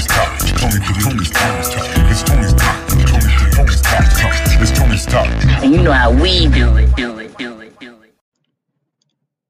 Tony's 0.00 0.06
talk. 0.06 0.38
Tony, 0.56 0.80
Tony's 1.02 1.28
Tony's 1.30 1.68
talk. 1.68 1.84
It's 2.10 2.22
Tony's 2.22 2.54
talk. 2.54 2.88
Tony, 2.88 3.04
Tony's 3.52 3.82
talk. 3.82 4.04
It's 4.60 4.70
Tony's 4.78 5.04
talk. 5.06 5.28
And 5.62 5.74
you 5.74 5.82
know 5.82 5.92
how 5.92 6.10
we 6.12 6.48
do 6.48 6.76
it, 6.76 6.96
do 6.96 7.18
it, 7.18 7.36
do 7.36 7.60
it, 7.60 7.78
do 7.78 8.00
it. 8.02 8.14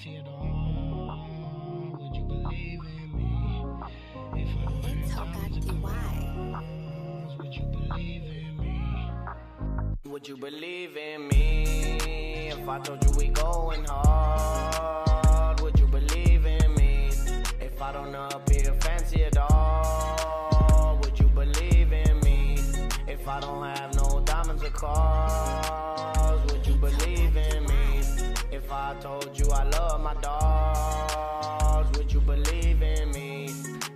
look 0.01 0.07
your 0.07 0.15
fancy 0.15 0.17
at 0.17 0.27
all, 0.29 1.97
would 2.01 2.17
you 2.17 2.25
believe 2.25 2.81
in 2.85 3.17
me? 3.17 3.67
If 4.35 4.49
I 4.57 4.65
don't 4.65 4.83
have 4.85 5.53
diamonds 5.53 5.61
would 7.39 7.55
you 7.55 7.65
believe 7.65 8.23
in 8.25 8.57
me? 8.59 9.11
Would 10.07 10.29
you 10.29 10.37
believe 10.37 10.97
in 10.97 11.29
me 11.29 12.49
if 12.51 12.69
I 12.69 12.79
told 12.81 13.05
you 13.05 13.11
we 13.19 13.29
going 13.29 13.85
hard? 13.85 15.61
Would 15.61 15.79
you 15.79 15.87
believe 15.87 16.47
in 16.47 16.75
me 16.75 17.11
if 17.61 17.83
I 17.83 17.93
don't 17.93 18.15
appear 18.15 18.75
fancy 18.81 19.25
at 19.25 19.37
all? 19.37 20.99
Would 21.03 21.19
you 21.19 21.27
believe 21.29 21.93
in 21.93 22.21
me 22.21 22.59
if 23.07 23.27
I 23.29 23.41
don't 23.41 23.65
have 23.65 23.95
no 23.95 24.21
diamonds 24.25 24.63
or 24.63 24.71
cars? 24.71 25.70
I 28.91 28.95
told 28.95 29.39
you 29.39 29.49
I 29.53 29.63
love 29.63 30.01
my 30.01 30.15
dogs? 30.15 31.97
Would 31.97 32.13
you 32.13 32.21
believe 32.21 32.83
in 32.83 33.13
me 33.13 33.49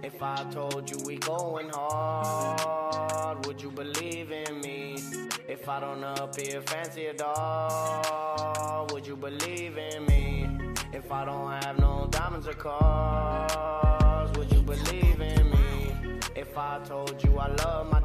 if 0.05 0.23
I 0.23 0.45
told 0.53 0.89
you 0.89 0.98
we 1.05 1.17
going 1.17 1.69
hard? 1.70 3.45
Would 3.45 3.61
you 3.61 3.73
believe 3.73 4.31
in 4.31 4.61
me 4.61 5.03
if 5.48 5.69
I 5.69 5.81
don't 5.81 6.05
appear 6.05 6.61
fancy 6.61 7.09
at 7.09 7.20
all? 7.20 8.86
Would 8.92 9.05
you 9.05 9.17
believe 9.17 9.77
in 9.78 10.06
me 10.06 10.47
if 10.92 11.11
I 11.11 11.25
don't 11.25 11.51
have 11.51 11.77
no 11.81 12.06
diamonds 12.08 12.47
or 12.47 12.55
cars? 12.55 14.31
Would 14.39 14.53
you 14.53 14.62
believe 14.62 15.20
in 15.20 15.51
me 15.51 15.92
if 16.36 16.56
I 16.56 16.79
told 16.84 17.20
you 17.25 17.36
I 17.36 17.48
love 17.48 17.91
my 17.91 18.04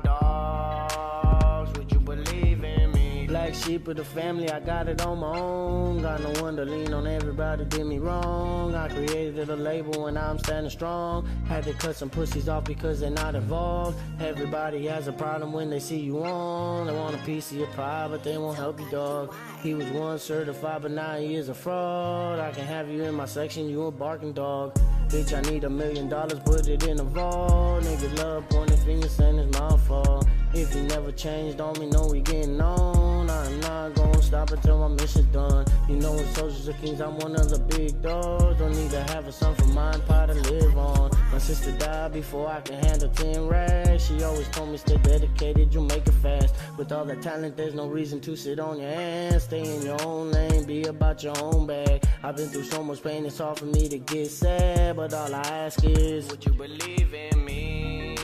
sheep 3.59 3.88
of 3.88 3.97
the 3.97 4.03
family, 4.03 4.49
I 4.49 4.59
got 4.59 4.88
it 4.88 5.02
on 5.02 5.19
my 5.19 5.38
own. 5.38 6.02
Got 6.02 6.21
no 6.21 6.41
one 6.41 6.55
to 6.55 6.65
lean 6.65 6.93
on, 6.93 7.05
everybody 7.07 7.65
did 7.65 7.85
me 7.85 7.99
wrong. 7.99 8.73
I 8.73 8.88
created 8.88 9.49
a 9.49 9.55
label 9.55 10.07
and 10.07 10.17
I'm 10.17 10.39
standing 10.39 10.69
strong. 10.69 11.27
Had 11.47 11.65
to 11.65 11.73
cut 11.73 11.95
some 11.95 12.09
pussies 12.09 12.47
off 12.47 12.63
because 12.63 12.99
they're 12.99 13.09
not 13.09 13.35
involved. 13.35 13.97
Everybody 14.19 14.85
has 14.87 15.07
a 15.07 15.11
problem 15.11 15.52
when 15.52 15.69
they 15.69 15.80
see 15.80 15.99
you 15.99 16.23
on. 16.23 16.87
They 16.87 16.93
want 16.93 17.15
a 17.15 17.19
piece 17.19 17.52
of 17.52 17.57
your 17.57 17.67
pie, 17.67 18.07
but 18.09 18.23
they 18.23 18.37
won't 18.37 18.57
help 18.57 18.80
you, 18.80 18.89
dog. 18.89 19.33
He 19.61 19.73
was 19.73 19.87
once 19.87 20.23
certified, 20.23 20.81
but 20.81 20.91
now 20.91 21.17
he 21.17 21.35
is 21.35 21.49
a 21.49 21.53
fraud. 21.53 22.39
I 22.39 22.52
can 22.52 22.65
have 22.65 22.89
you 22.89 23.03
in 23.03 23.15
my 23.15 23.25
section, 23.25 23.69
you 23.69 23.83
a 23.83 23.91
barking 23.91 24.33
dog. 24.33 24.80
Bitch, 25.09 25.33
I 25.35 25.41
need 25.49 25.63
a 25.63 25.69
million 25.69 26.07
dollars, 26.07 26.39
put 26.45 26.67
it 26.67 26.83
in 26.87 26.99
a 26.99 27.03
vault. 27.03 27.83
Nigga 27.83 28.17
love 28.19 28.47
pointing 28.49 28.77
fingers, 28.77 29.11
saying 29.11 29.39
it's 29.39 29.59
my 29.59 29.75
fault. 29.77 30.27
If 30.53 30.73
you 30.75 30.81
never 30.83 31.11
changed 31.11 31.59
on 31.59 31.80
me, 31.80 31.87
know 31.87 32.07
we 32.07 32.21
getting 32.21 32.61
on. 32.61 33.08
I'm 33.30 33.59
not 33.61 33.95
gonna 33.95 34.22
stop 34.22 34.52
until 34.52 34.80
my 34.80 34.88
mission's 34.95 35.27
done. 35.27 35.66
You 35.88 35.95
know, 35.97 36.13
in 36.13 36.25
Soldiers 36.33 36.67
of 36.67 36.81
Kings, 36.81 36.99
I'm 36.99 37.17
one 37.17 37.36
of 37.36 37.49
the 37.49 37.59
big 37.59 38.02
dogs. 38.02 38.58
Don't 38.59 38.75
need 38.75 38.91
to 38.91 39.03
have 39.03 39.27
a 39.27 39.31
son 39.31 39.55
for 39.55 39.67
mine, 39.67 40.02
pie 40.02 40.25
to 40.25 40.33
live 40.33 40.77
on. 40.77 41.11
My 41.31 41.38
sister 41.38 41.71
died 41.73 42.13
before 42.13 42.47
I 42.47 42.61
can 42.61 42.83
handle 42.83 43.09
10 43.09 43.47
racks. 43.47 44.08
She 44.08 44.23
always 44.23 44.47
told 44.49 44.70
me 44.70 44.77
stay 44.77 44.98
dedicated, 44.98 45.73
you 45.73 45.81
make 45.81 46.08
it 46.08 46.14
fast. 46.14 46.55
With 46.77 46.92
all 46.92 47.05
that 47.05 47.21
talent, 47.21 47.55
there's 47.55 47.76
no 47.76 47.87
reason 47.87 48.20
to 48.21 48.36
sit 48.36 48.59
on 48.59 48.80
your 48.80 48.89
ass. 48.89 49.43
Stay 49.43 49.76
in 49.76 49.83
your 49.83 50.02
own 50.03 50.32
lane, 50.32 50.65
be 50.65 50.83
about 50.86 51.23
your 51.23 51.37
own 51.42 51.67
bag. 51.67 52.03
I've 52.23 52.36
been 52.36 52.49
through 52.49 52.64
so 52.64 52.83
much 52.83 53.03
pain, 53.03 53.26
it's 53.26 53.37
hard 53.37 53.59
for 53.59 53.65
me 53.65 53.87
to 53.89 53.99
get 53.99 54.27
sad. 54.27 54.95
But 54.95 55.14
all 55.14 55.33
I 55.33 55.42
ask 55.42 55.83
is, 55.83 56.27
would 56.30 56.43
you 56.45 56.53
believe 56.53 57.14
in 57.14 57.45
me? 57.45 58.15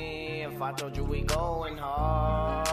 If 0.43 0.61
I 0.61 0.71
told 0.71 0.97
you 0.97 1.03
we 1.03 1.21
going 1.21 1.77
hard, 1.77 2.64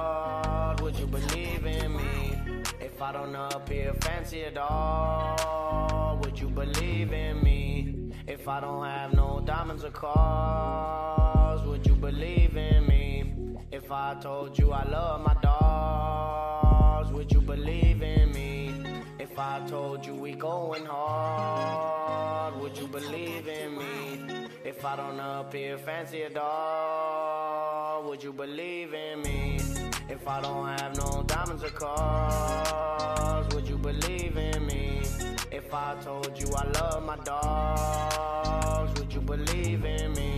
I 3.13 3.17
don't 3.17 3.35
appear 3.35 3.93
fancy 4.01 4.43
at 4.45 4.57
all, 4.57 6.19
would 6.23 6.41
you 6.41 6.49
believe 6.49 7.13
in 7.13 7.43
me? 7.43 8.11
If 8.27 8.49
I 8.49 8.59
don't 8.59 8.87
have 8.87 9.13
no 9.13 9.43
diamonds 9.45 9.85
or 9.85 9.91
cars, 9.91 11.61
would 11.67 11.87
you 11.87 11.95
believe 11.95 12.57
in 12.57 12.87
me? 12.87 13.35
If 13.71 13.93
I 13.93 14.15
told 14.15 14.59
you 14.59 14.73
I 14.73 14.89
love 14.89 15.21
my 15.21 15.35
dogs, 15.43 17.13
would 17.13 17.31
you 17.31 17.43
believe 17.43 18.01
in 18.03 18.33
me? 18.33 18.75
If 19.19 19.39
I 19.39 19.61
told 19.67 20.07
you 20.07 20.15
we 20.15 20.33
going 20.33 20.87
hard, 20.87 22.59
would 22.63 22.79
you 22.79 22.87
believe 22.87 23.47
in 23.47 23.77
me? 23.77 24.49
If 24.65 24.87
I 24.87 24.97
don't 24.97 25.21
appear 25.21 25.77
fancy 25.77 26.23
at 26.23 26.39
all, 26.39 28.05
would 28.05 28.23
you 28.23 28.33
believe 28.33 28.95
in 28.95 29.21
me? 29.21 29.52
If 30.13 30.29
I 30.29 30.43
don't 30.43 30.69
have 30.69 30.95
no 30.99 31.23
diamonds 31.27 31.65
or 31.65 31.71
cars, 31.71 33.55
would 33.55 33.67
you 33.67 33.79
believe 33.79 34.37
in 34.37 34.67
me? 34.67 35.01
If 35.51 35.73
I 35.73 35.97
told 36.03 36.39
you 36.39 36.49
I 36.55 36.67
love 36.69 37.03
my 37.03 37.17
dogs, 37.25 39.01
would 39.01 39.11
you 39.11 39.23
believe 39.23 39.87
in 39.87 40.13
me? 40.13 40.32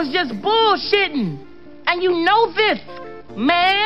Was 0.00 0.08
just 0.14 0.32
bullshitting. 0.40 1.38
And 1.86 2.02
you 2.02 2.24
know 2.24 2.52
this, 2.54 2.78
man. 3.36 3.79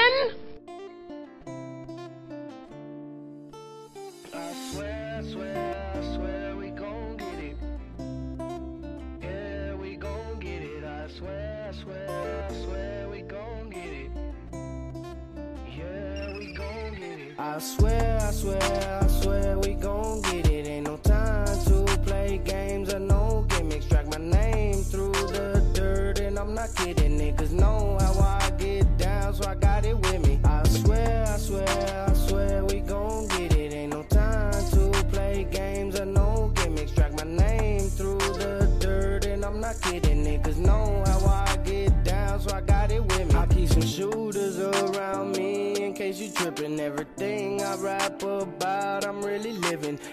Kidding. 27.36 27.58
Niggas 27.58 27.83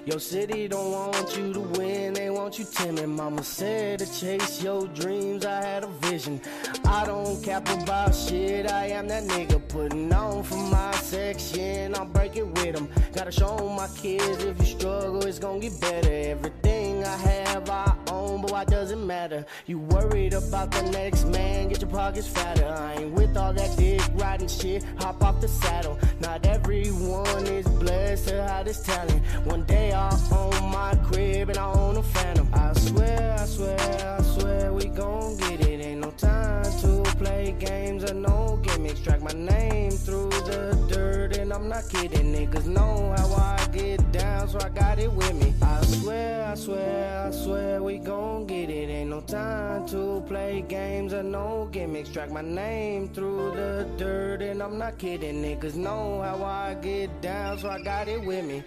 Your 0.06 0.20
city 0.20 0.68
don't 0.68 0.92
want 0.92 1.38
you 1.38 1.54
to 1.54 1.60
win, 1.60 2.14
they 2.14 2.30
want 2.30 2.60
you 2.60 2.66
timid. 2.66 3.10
Mama 3.10 3.44
said 3.44 4.00
to 4.00 4.20
chase 4.20 4.62
your 4.64 4.88
dreams, 4.88 5.46
I 5.46 5.64
had 5.64 5.84
a 5.84 5.88
vision. 5.88 6.42
I 6.86 7.06
don't 7.06 7.42
cap 7.44 7.68
about 7.70 8.14
shit, 8.14 8.72
I 8.72 8.88
am 8.88 9.08
that 9.08 9.24
nigga 9.24 9.66
putting 9.68 10.12
on 10.14 10.44
for 10.44 10.58
my 10.58 10.92
section. 10.96 11.96
I'll 11.96 12.06
break 12.06 12.36
it 12.36 12.48
with 12.48 12.76
them. 12.76 12.90
Gotta 13.14 13.32
show 13.32 13.58
my 13.70 13.88
kids 13.98 14.44
if 14.44 14.60
you 14.60 14.66
struggle, 14.66 15.26
it's 15.26 15.40
gonna 15.40 15.60
get 15.60 15.80
better. 15.80 16.51
Everything 17.02 17.28
I 17.28 17.32
have, 17.32 17.70
I 17.70 17.96
own, 18.12 18.42
but 18.42 18.52
why 18.52 18.66
does 18.66 18.92
it 18.92 18.98
matter? 18.98 19.46
You 19.66 19.80
worried 19.80 20.34
about 20.34 20.72
the 20.72 20.84
next 20.92 21.26
man, 21.26 21.70
get 21.70 21.82
your 21.82 21.90
pockets 21.90 22.28
fatter. 22.28 22.68
I 22.68 22.94
ain't 22.96 23.14
with 23.14 23.36
all 23.38 23.54
that 23.54 23.78
dick 23.78 24.02
riding 24.14 24.48
shit. 24.48 24.84
Hop 25.00 25.24
off 25.24 25.42
the 25.42 25.48
saddle. 25.48 25.98
Not 26.20 26.46
everyone 26.46 27.48
is 27.48 27.68
blessed 27.68 28.28
to 28.30 28.44
have 28.44 28.66
this 28.66 28.82
talent. 28.82 29.24
One 29.46 29.64
day 29.64 29.92
I'll 29.92 30.20
own 30.32 30.72
my 30.72 30.96
crib 31.06 31.50
and 31.50 31.58
I'll 31.58 31.78
own 31.78 31.98
a 31.98 32.04
phantom. 32.04 32.50
I 32.54 32.74
swear, 32.74 33.36
I 33.40 33.46
swear, 33.46 34.18
I 34.20 34.22
swear 34.22 34.74
we 34.74 34.86
gon' 34.86 35.38
get 35.38 35.62
it. 35.62 35.82
Ain't 35.84 36.02
no 36.02 36.12
time 36.12 36.64
to 36.82 37.04
play 37.18 37.56
games 37.58 38.04
or 38.10 38.14
no 38.14 38.60
gimmicks. 38.64 39.00
Track 39.02 39.22
my 39.22 39.34
name 39.34 39.92
through 39.92 40.30
the 40.30 40.78
dirt 40.90 41.38
and 41.38 41.52
I'm 41.52 41.68
not 41.68 41.90
kidding. 41.90 42.34
Niggas 42.34 42.68
play 50.62 50.78
games 50.78 51.14
or 51.14 51.24
no 51.24 51.70
gimmicks. 51.72 52.10
Track 52.10 52.32
my 52.32 52.42
name 52.42 53.10
through 53.10 53.52
the 53.52 53.88
dirt 53.98 54.42
and 54.42 54.62
I'm 54.62 54.78
not 54.78 54.98
kidding. 54.98 55.44
Niggas 55.44 55.76
know 55.76 56.22
how 56.22 56.44
I 56.44 56.76
get 56.76 57.22
down, 57.22 57.58
so 57.60 57.70
I 57.70 57.82
got 57.82 58.08
it 58.08 58.24
with 58.24 58.46
me. 58.46 58.64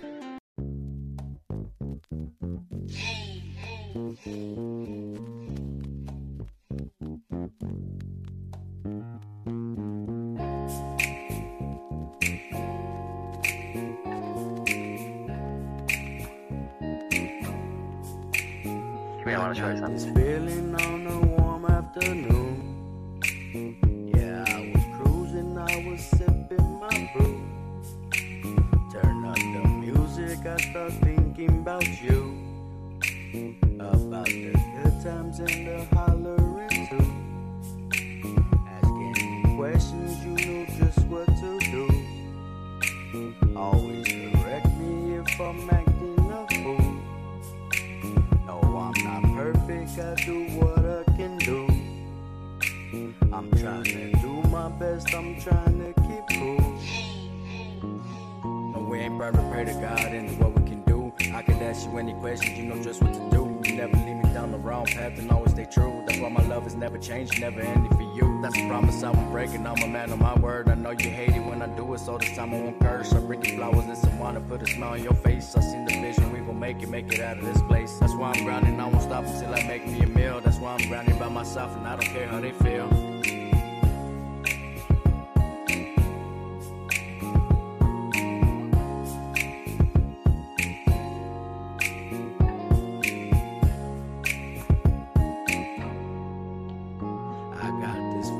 I 19.27 19.39
want 19.39 19.57
to 19.57 19.61
show 19.61 19.69
you 19.69 19.79
something. 19.79 19.95
This 19.95 20.05
feeling 20.05 20.74
I 30.47 30.59
start 30.59 30.93
thinking 31.01 31.61
about 31.61 32.03
you. 32.03 32.39
About 33.81 34.27
the 34.27 34.53
good 34.53 35.03
times 35.03 35.39
and 35.41 35.67
the 35.67 35.87
hollering 35.95 36.87
too. 36.91 37.07
Asking 38.69 39.57
questions, 39.57 40.23
you 40.23 40.33
knew 40.33 40.67
just 40.79 40.99
what 41.07 41.27
to 41.27 41.59
do. 41.61 41.89
Always 43.57 44.07
correct 44.07 44.67
me 44.77 45.15
if 45.15 45.41
I'm 45.41 45.71
acting 45.71 46.31
a 46.31 46.47
fool. 46.63 46.95
No, 48.47 48.61
I'm 48.77 49.03
not 49.03 49.23
perfect, 49.35 49.99
I 49.99 50.15
do 50.27 50.45
what 50.59 50.85
I 50.85 51.05
can 51.17 51.39
do. 51.39 51.67
I'm 53.33 53.51
trying 53.53 53.85
to 53.85 54.13
do 54.21 54.43
my 54.51 54.69
best, 54.69 55.15
I'm 55.15 55.41
trying 55.41 55.79
to 55.79 55.94
ain't 59.05 59.19
perfect, 59.19 59.53
pray 59.53 59.65
to 59.65 59.75
God 59.75 60.13
and 60.15 60.39
what 60.39 60.59
we 60.59 60.67
can 60.69 60.83
do. 60.83 61.13
I 61.35 61.43
can 61.43 61.63
ask 61.63 61.87
you 61.87 61.99
any 61.99 62.15
questions, 62.15 62.59
you 62.59 62.65
know 62.65 62.83
just 62.83 63.03
what 63.03 63.13
to 63.13 63.31
do. 63.31 63.61
You 63.65 63.77
never 63.77 63.97
lead 63.97 64.25
me 64.25 64.33
down 64.33 64.51
the 64.51 64.59
wrong 64.59 64.87
path 64.87 65.19
and 65.19 65.31
always 65.31 65.53
stay 65.53 65.67
true. 65.67 66.03
That's 66.07 66.19
why 66.19 66.29
my 66.29 66.43
love 66.47 66.65
has 66.65 66.75
never 66.75 66.99
changed, 66.99 67.39
never 67.41 67.61
ended 67.61 67.93
for 67.93 68.03
you. 68.03 68.41
That's 68.43 68.57
a 68.57 68.67
promise 68.67 69.03
I 69.03 69.11
won't 69.11 69.31
break, 69.31 69.51
and 69.51 69.67
I'm 69.67 69.83
a 69.83 69.87
man 69.87 70.11
of 70.11 70.19
my 70.21 70.35
word. 70.39 70.69
I 70.69 70.75
know 70.75 70.91
you 70.91 71.11
hate 71.11 71.31
it 71.31 71.45
when 71.45 71.61
I 71.63 71.67
do 71.77 71.93
it, 71.95 72.01
so 72.01 72.19
this 72.19 72.35
time 72.37 72.55
I 72.55 72.61
won't 72.61 72.81
curse. 72.81 73.13
I 73.13 73.21
bring 73.21 73.45
you 73.45 73.57
flowers 73.57 73.85
and 73.85 73.99
some 73.99 74.19
wine 74.19 74.35
to 74.35 74.41
put 74.41 74.63
a 74.63 74.67
smile 74.67 74.93
on 74.93 75.03
your 75.03 75.15
face. 75.15 75.55
I 75.57 75.61
seen 75.61 75.85
the 75.85 75.93
vision, 76.01 76.33
we 76.33 76.39
gon' 76.39 76.59
make 76.59 76.83
it, 76.83 76.89
make 76.89 77.13
it 77.13 77.21
out 77.21 77.39
of 77.39 77.45
this 77.45 77.63
place. 77.63 77.99
That's 77.99 78.15
why 78.15 78.33
I'm 78.33 78.45
grinding, 78.45 78.81
I 78.81 78.87
won't 78.87 79.03
stop 79.03 79.25
until 79.25 79.55
I 79.55 79.67
make 79.67 79.87
me 79.87 80.01
a 80.01 80.07
meal. 80.07 80.41
That's 80.41 80.59
why 80.59 80.75
I'm 80.75 80.89
grinding 80.89 81.19
by 81.19 81.29
myself, 81.29 81.77
and 81.77 81.87
I 81.87 81.97
don't 81.97 82.13
care 82.13 82.27
how 82.27 82.41
they 82.41 82.53
feel. 82.53 83.14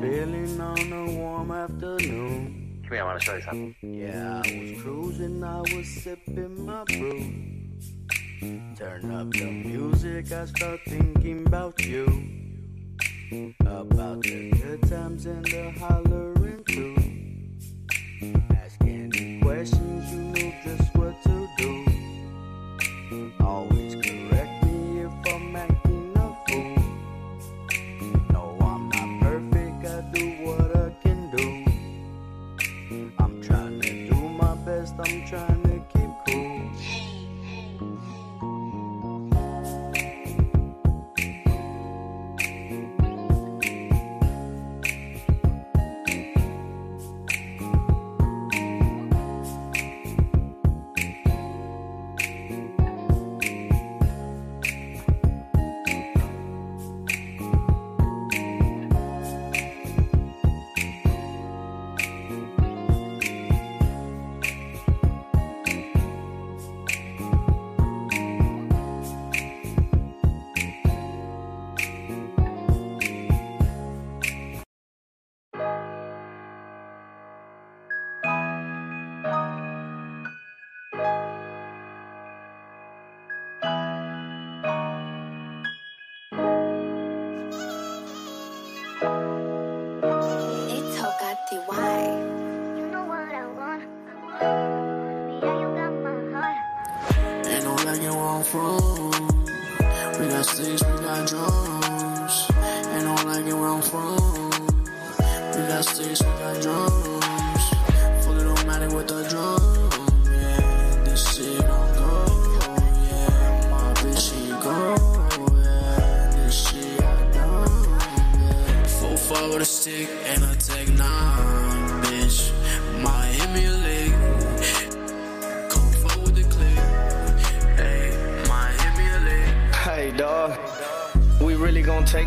Feeling 0.05 0.61
on 0.61 0.93
a 0.93 1.11
warm 1.17 1.51
afternoon. 1.51 2.79
Come 2.83 2.91
here, 2.91 3.01
I 3.01 3.05
want 3.05 3.19
to 3.19 3.25
show 3.25 3.35
you 3.35 3.41
something. 3.41 3.75
Yeah, 3.81 4.41
I 4.45 4.59
was 4.59 4.81
cruising, 4.81 5.43
I 5.43 5.61
was 5.61 5.87
sipping 5.87 6.65
my 6.65 6.83
brew. 6.83 7.21
Turn 8.77 9.11
up 9.11 9.31
the 9.31 9.45
music, 9.45 10.31
I 10.31 10.45
start 10.45 10.79
thinking 10.85 11.47
about 11.47 11.83
you. 11.83 12.05
About 13.61 14.21
the 14.21 14.51
good 14.51 14.81
times 14.87 15.25
and 15.25 15.43
the 15.45 15.71
hollering 15.79 16.14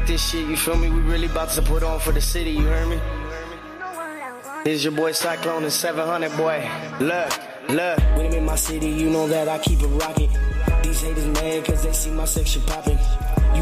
this 0.08 0.30
shit, 0.30 0.48
you 0.48 0.56
feel 0.56 0.76
me? 0.76 0.88
We 0.88 1.00
really 1.00 1.26
about 1.26 1.50
to 1.50 1.62
put 1.62 1.82
on 1.82 2.00
for 2.00 2.12
the 2.12 2.20
city, 2.20 2.50
you 2.50 2.66
hear 2.66 2.86
me? 2.86 2.98
This 4.64 4.78
is 4.78 4.84
your 4.84 4.94
boy 4.94 5.12
Cyclone 5.12 5.64
and 5.64 5.72
700, 5.72 6.34
boy. 6.34 6.68
Look, 6.98 7.30
look. 7.68 7.98
When 8.16 8.26
I'm 8.26 8.32
in 8.32 8.44
my 8.46 8.56
city, 8.56 8.88
you 8.88 9.10
know 9.10 9.28
that 9.28 9.48
I 9.48 9.58
keep 9.58 9.80
it 9.82 9.86
rocking. 9.86 10.30
These 10.82 11.02
haters 11.02 11.26
mad 11.26 11.64
cause 11.66 11.82
they 11.82 11.92
see 11.92 12.10
my 12.10 12.24
section 12.24 12.62
popping. 12.62 12.98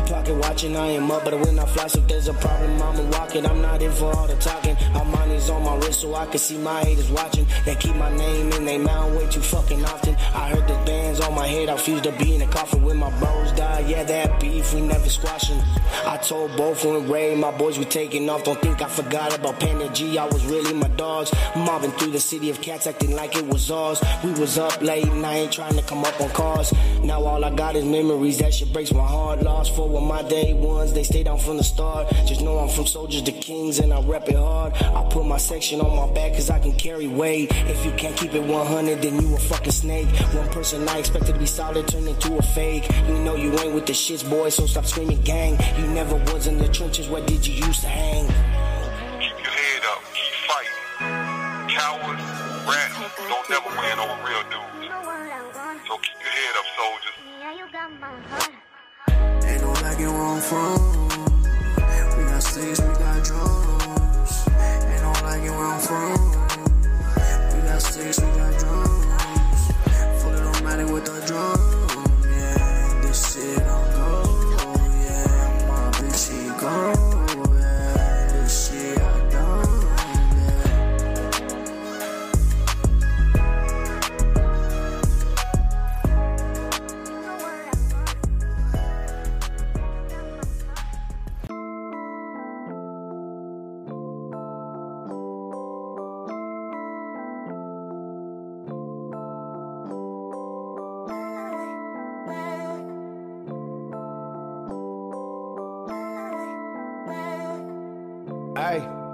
Pocket 0.07 0.37
watching, 0.37 0.77
I 0.77 0.87
am 0.91 1.11
up, 1.11 1.25
but 1.25 1.35
when 1.41 1.59
I 1.59 1.67
fly, 1.67 1.89
so 1.89 1.99
there's 2.01 2.29
a 2.29 2.35
problem, 2.35 2.81
I'ma 2.81 3.03
walk 3.11 3.35
it. 3.35 3.45
I'm 3.45 3.61
not 3.61 3.83
in 3.83 3.91
for 3.91 4.15
all 4.17 4.29
the 4.29 4.37
talking. 4.37 4.77
My 4.95 5.03
money's 5.03 5.51
on 5.51 5.65
my 5.65 5.75
wrist, 5.77 6.03
so 6.03 6.15
I 6.15 6.27
can 6.27 6.39
see 6.39 6.59
my 6.59 6.85
haters 6.85 7.11
watching. 7.11 7.45
They 7.65 7.75
keep 7.75 7.97
my 7.97 8.15
name 8.17 8.53
in 8.53 8.65
they 8.65 8.79
mouth 8.79 9.13
way 9.17 9.29
too 9.29 9.41
fucking 9.41 9.85
often. 9.85 10.15
I 10.33 10.51
heard 10.51 10.69
the 10.69 10.75
bands 10.87 11.19
on 11.21 11.35
my 11.35 11.47
head, 11.47 11.69
I 11.69 11.73
refuse 11.73 12.03
to 12.03 12.13
be 12.13 12.35
in 12.35 12.41
the 12.41 12.47
coffin 12.47 12.85
when 12.85 12.99
my 12.99 13.11
bros 13.19 13.51
die. 13.53 13.81
Yeah, 13.89 14.05
that 14.05 14.41
beef, 14.41 14.73
we 14.73 14.81
never 14.81 15.09
squashing. 15.09 15.61
I 16.07 16.17
told 16.19 16.57
both 16.57 16.85
when 16.85 17.09
Ray, 17.11 17.35
my 17.35 17.51
boys 17.57 17.77
we 17.77 17.85
taking 17.85 18.31
off. 18.31 18.45
Don't 18.45 18.61
think 18.63 18.83
I 18.83 18.89
forgot 18.89 19.37
about 19.37 19.59
Panda 19.59 19.89
G, 19.93 20.19
I 20.19 20.27
was 20.27 20.45
really 20.47 20.73
my 20.73 20.89
dogs. 20.89 21.33
Mobbing 21.57 21.91
through 21.93 22.13
the 22.13 22.21
city 22.21 22.49
of 22.51 22.61
cats, 22.61 22.87
acting 22.87 23.17
like 23.17 23.37
it 23.37 23.47
was 23.47 23.71
ours. 23.73 24.01
We 24.23 24.31
was 24.33 24.57
up 24.57 24.81
late 24.81 25.13
night 25.13 25.51
trying 25.51 25.75
to 25.75 25.83
come 25.83 26.05
up 26.05 26.21
on 26.21 26.31
cars. 26.31 26.73
Now 27.03 27.25
all 27.25 27.45
I 27.45 27.55
got 27.55 27.75
is 27.75 27.85
memories, 27.85 28.39
that 28.39 28.55
shit 28.55 28.73
breaks 28.73 28.93
my 28.93 29.07
heart. 29.07 29.43
Lost 29.43 29.75
for 29.75 29.96
my 30.03 30.23
day 30.23 30.53
ones, 30.55 30.93
they 30.93 31.03
stayed 31.03 31.25
down 31.25 31.39
from 31.39 31.57
the 31.57 31.65
start. 31.65 32.09
Just 32.27 32.43
know 32.43 32.59
I'm 32.59 32.69
from 32.69 32.87
soldiers 32.87 33.23
to 33.23 33.33
kings 33.33 33.79
and 33.79 33.93
I 33.93 34.01
rep 34.03 34.29
it 34.29 34.37
hard. 34.37 34.75
I 34.75 35.07
put 35.11 35.27
my 35.27 35.37
section 35.37 35.81
on 35.81 35.95
my 35.95 36.13
back 36.15 36.33
cause 36.35 36.51
I 36.51 36.59
can 36.59 36.73
carry 36.73 37.07
weight. 37.07 37.51
If 37.69 37.85
you 37.85 37.93
can't 37.93 38.17
keep 38.17 38.35
it 38.35 38.43
100, 38.43 39.03
then 39.03 39.21
you 39.21 39.35
a 39.35 39.39
fucking 39.39 39.73
snake. 39.73 40.09
One 40.35 40.49
person 40.51 40.89
I 40.89 40.99
expected 40.99 41.35
to 41.35 41.39
be 41.39 41.47
solid 41.47 41.89
turned 41.89 42.09
into 42.09 42.37
a 42.37 42.43
fake. 42.43 42.89
You 43.09 43.19
know 43.19 43.37
you 43.37 43.53
ain't 43.59 43.75
with 43.75 43.87
the 43.87 43.93
shits, 43.93 44.29
boy, 44.29 44.49
so 44.51 44.67
stop 44.67 44.87
screaming 44.87 45.21
gang. 45.23 45.59
You 45.79 45.87
never 45.89 46.17
was 46.33 46.47
in 46.47 46.59
the 46.59 46.69
trenches, 46.69 47.09
where 47.09 47.25
did 47.25 47.47
you 47.47 47.55
used 47.67 47.81
to 47.83 47.89
hang? 47.89 48.27
Keep 49.21 49.39
your 49.43 49.53
head 49.53 49.83
up, 49.93 50.03
keep 50.13 50.35
fighting. 50.49 51.77
Cowards, 51.77 52.23
rats, 52.69 52.95
don't 53.29 53.51
never 53.51 53.69
win 53.69 53.99
over 53.99 54.17
real 54.27 54.43
dudes. 54.51 54.93
So 55.89 55.97
keep 55.99 56.26
where 60.17 60.27
I'm 60.27 60.41
from. 60.41 61.09
We 62.17 62.25
got 62.25 62.43
sticks, 62.43 62.81
we 62.81 62.87
got 62.95 63.25
drums. 63.25 64.49
Ain't 64.49 65.03
no 65.03 65.13
liking 65.23 65.51
where 65.51 65.67
I'm 65.67 65.81
from. 65.81 66.17
We 67.53 67.69
got 67.69 67.83
sticks, 67.83 68.21
we 68.21 68.27
got 68.37 68.59
drums. 68.59 69.71
It 70.25 70.43
don't 70.43 70.65
matter 70.65 70.93
with 70.93 71.05
the 71.05 71.25
drum. 71.27 71.76